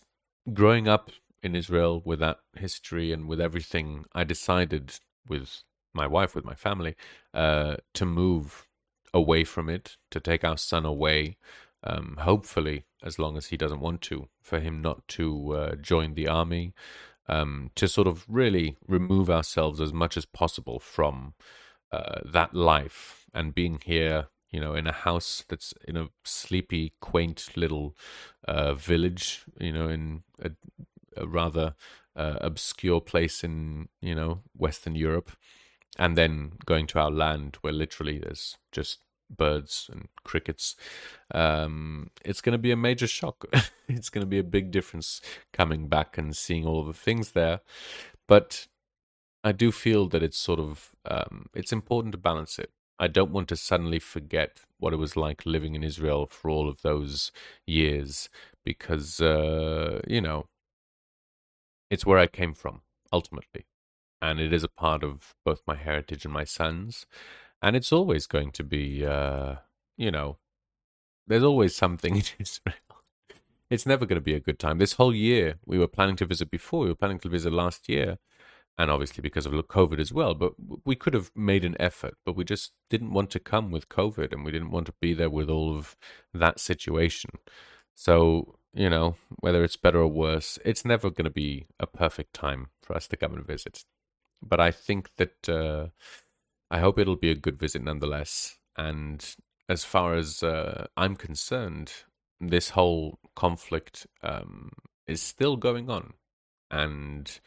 [0.53, 1.11] growing up
[1.43, 5.63] in Israel with that history and with everything, I decided with
[5.93, 6.95] my wife, with my family,
[7.33, 8.67] uh, to move
[9.13, 11.37] away from it, to take our son away.
[11.83, 16.15] Um, hopefully, as long as he doesn't want to, for him not to uh, join
[16.15, 16.73] the army,
[17.27, 21.33] um, to sort of really remove ourselves as much as possible from
[21.91, 26.93] uh, that life and being here you know in a house that's in a sleepy
[27.01, 27.95] quaint little
[28.47, 30.51] uh, village you know in a,
[31.15, 31.75] a rather
[32.15, 35.31] uh, obscure place in you know western europe
[35.99, 40.75] and then going to our land where literally there's just birds and crickets
[41.33, 43.45] um, it's going to be a major shock.
[43.89, 45.21] It's going to be a big difference
[45.53, 47.61] coming back and seeing all the things there.
[48.27, 48.67] But
[49.47, 52.71] I do feel that it's sort of um, it's important to balance it.
[52.99, 56.67] I don't want to suddenly forget what it was like living in Israel for all
[56.67, 57.31] of those
[57.65, 58.29] years
[58.65, 60.47] because, uh, you know,
[61.89, 62.81] it's where I came from
[63.13, 63.65] ultimately.
[64.21, 67.05] And it is a part of both my heritage and my son's.
[67.61, 69.55] And it's always going to be, uh,
[69.95, 70.37] you know,
[71.27, 72.75] there's always something in Israel.
[73.69, 74.79] It's never going to be a good time.
[74.79, 77.87] This whole year, we were planning to visit before, we were planning to visit last
[77.87, 78.17] year
[78.77, 80.33] and obviously because of COVID as well.
[80.33, 80.53] But
[80.85, 84.31] we could have made an effort, but we just didn't want to come with COVID,
[84.31, 85.95] and we didn't want to be there with all of
[86.33, 87.31] that situation.
[87.95, 92.33] So you know, whether it's better or worse, it's never going to be a perfect
[92.33, 93.83] time for us to come and visit.
[94.41, 95.87] But I think that uh,
[96.69, 98.57] I hope it'll be a good visit nonetheless.
[98.77, 99.25] And
[99.67, 101.91] as far as uh, I'm concerned,
[102.39, 104.69] this whole conflict um,
[105.07, 106.13] is still going on,
[106.69, 107.39] and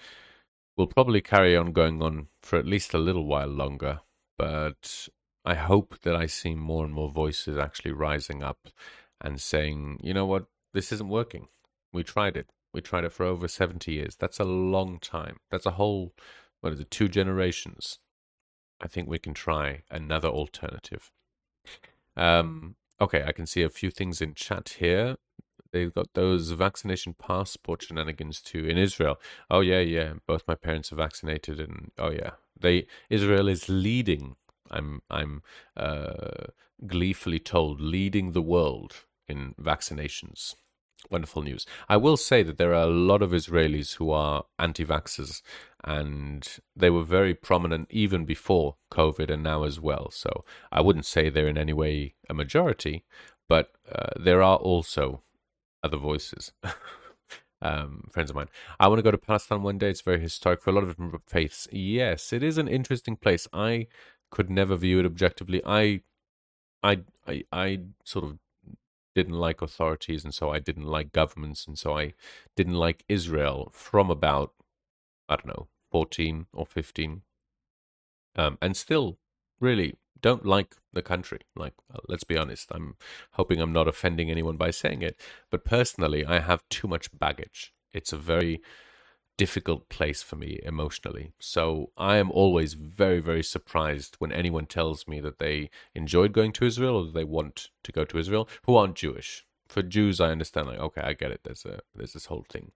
[0.81, 4.01] will probably carry on going on for at least a little while longer,
[4.39, 5.09] but
[5.45, 8.71] I hope that I see more and more voices actually rising up
[9.21, 11.49] and saying, you know what, this isn't working.
[11.93, 12.49] We tried it.
[12.73, 14.17] We tried it for over 70 years.
[14.17, 15.41] That's a long time.
[15.51, 16.15] That's a whole,
[16.63, 17.99] what is it, two generations.
[18.81, 21.11] I think we can try another alternative.
[22.17, 25.17] Um, okay, I can see a few things in chat here
[25.73, 29.19] they've got those vaccination passport shenanigans too in Israel.
[29.51, 30.15] Oh yeah, yeah.
[30.27, 34.37] Both my parents are vaccinated, and oh yeah, they Israel is leading.
[34.71, 35.43] I'm I'm
[35.77, 36.47] uh,
[36.87, 40.55] gleefully told leading the world in vaccinations.
[41.11, 41.65] Wonderful news.
[41.89, 45.41] I will say that there are a lot of Israelis who are anti-vaxxers,
[45.83, 46.47] and
[46.77, 50.11] they were very prominent even before COVID and now as well.
[50.11, 53.05] So I wouldn't say they're in any way a majority,
[53.49, 55.23] but uh, there are also
[55.83, 56.53] other voices.
[57.63, 58.49] um, friends of mine.
[58.79, 59.91] I want to go to Palestine one day.
[59.91, 61.69] It's very historic for a lot of different faiths.
[61.71, 63.47] Yes, it is an interesting place.
[63.53, 63.87] I
[64.31, 65.63] could never view it objectively.
[65.67, 66.03] I,
[66.83, 68.39] I, I, I sort of
[69.15, 72.15] didn't like authorities, and so I didn't like governments, and so I
[72.57, 74.55] didn't like Israel from about
[75.29, 77.23] I don't know fourteen or fifteen,
[78.37, 79.19] um, and still
[79.61, 81.41] really don't like the country.
[81.57, 82.97] Like, uh, let's be honest, I'm
[83.33, 87.73] hoping I'm not offending anyone by saying it, but personally, I have too much baggage.
[87.93, 88.61] It's a very
[89.37, 91.33] difficult place for me emotionally.
[91.39, 96.53] So I am always very, very surprised when anyone tells me that they enjoyed going
[96.53, 100.31] to Israel or they want to go to Israel who aren't Jewish for Jews, I
[100.31, 100.67] understand.
[100.67, 101.41] Like, okay, I get it.
[101.45, 102.73] There's a there's this whole thing.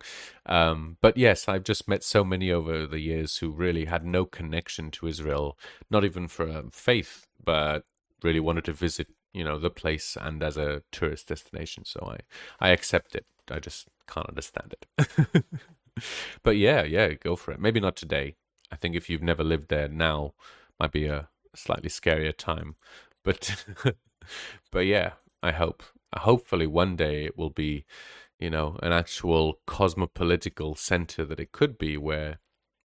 [0.46, 4.24] Um, but yes, I've just met so many over the years who really had no
[4.24, 5.58] connection to Israel,
[5.90, 7.84] not even for um, faith, but
[8.22, 11.84] really wanted to visit, you know, the place and as a tourist destination.
[11.84, 12.16] So
[12.60, 13.26] I I accept it.
[13.50, 15.44] I just can't understand it.
[16.42, 17.60] but yeah, yeah, go for it.
[17.60, 18.36] Maybe not today.
[18.70, 20.34] I think if you've never lived there now,
[20.78, 22.76] might be a slightly scarier time.
[23.24, 23.64] But
[24.70, 25.82] but yeah, I hope
[26.18, 27.84] hopefully one day it will be,
[28.38, 32.38] you know, an actual cosmopolitical center that it could be where,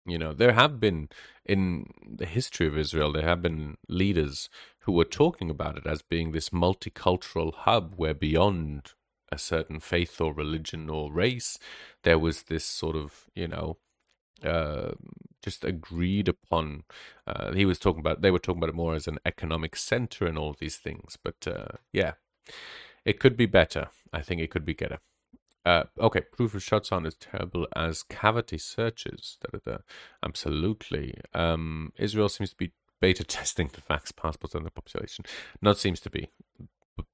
[0.05, 1.09] you know, there have been
[1.45, 4.49] in the history of Israel, there have been leaders
[4.79, 8.93] who were talking about it as being this multicultural hub where beyond
[9.31, 11.57] a certain faith or religion or race,
[12.03, 13.77] there was this sort of, you know,
[14.43, 14.91] uh,
[15.41, 16.83] just agreed upon.
[17.25, 20.25] Uh, he was talking about, they were talking about it more as an economic center
[20.25, 21.17] and all these things.
[21.23, 22.13] But uh, yeah,
[23.05, 23.89] it could be better.
[24.11, 24.99] I think it could be better.
[25.65, 29.37] Uh, okay, proof of shots on as terrible as cavity searches.
[29.41, 29.77] Da, da, da.
[30.23, 31.15] Absolutely.
[31.33, 35.25] Um, Israel seems to be beta testing the vax passports on the population.
[35.61, 36.29] Not seems to be.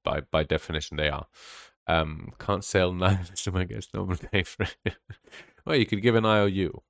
[0.04, 1.26] By by definition, they are.
[1.86, 3.88] Um, can't sell nihilism, I guess.
[3.92, 4.96] No one pay for it.
[5.66, 6.82] well, you could give an IOU.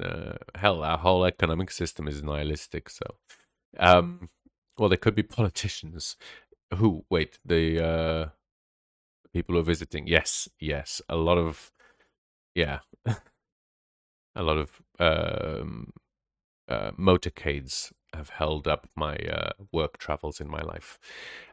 [0.00, 2.90] Uh, hell, our whole economic system is nihilistic.
[2.90, 3.14] So,
[3.78, 4.28] um,
[4.76, 6.16] well, there could be politicians
[6.74, 7.04] who.
[7.10, 8.26] Wait, the uh,
[9.32, 10.06] people who are visiting.
[10.06, 11.72] Yes, yes, a lot of,
[12.54, 12.80] yeah,
[14.34, 15.92] a lot of um,
[16.68, 20.98] uh, motorcades have held up my uh, work travels in my life.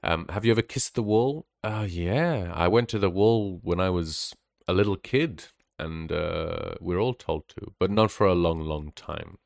[0.03, 1.45] Um, have you ever kissed the wall?
[1.63, 4.33] Uh, yeah, I went to the wall when I was
[4.67, 5.45] a little kid,
[5.77, 9.37] and uh, we're all told to, but not for a long, long time.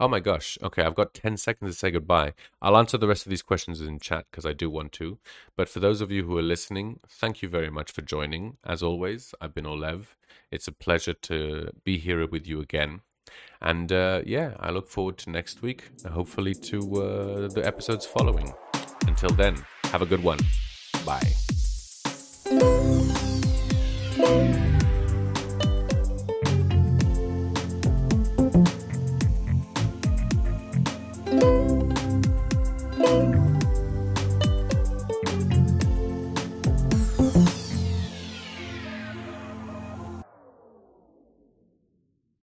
[0.00, 0.56] Oh my gosh.
[0.62, 2.32] Okay, I've got 10 seconds to say goodbye.
[2.62, 5.18] I'll answer the rest of these questions in chat because I do want to.
[5.56, 8.56] But for those of you who are listening, thank you very much for joining.
[8.64, 10.06] As always, I've been Olev.
[10.50, 13.02] It's a pleasure to be here with you again.
[13.60, 18.54] And uh, yeah, I look forward to next week, hopefully to uh, the episodes following.
[19.06, 20.38] Until then, have a good one.
[21.04, 21.20] Bye.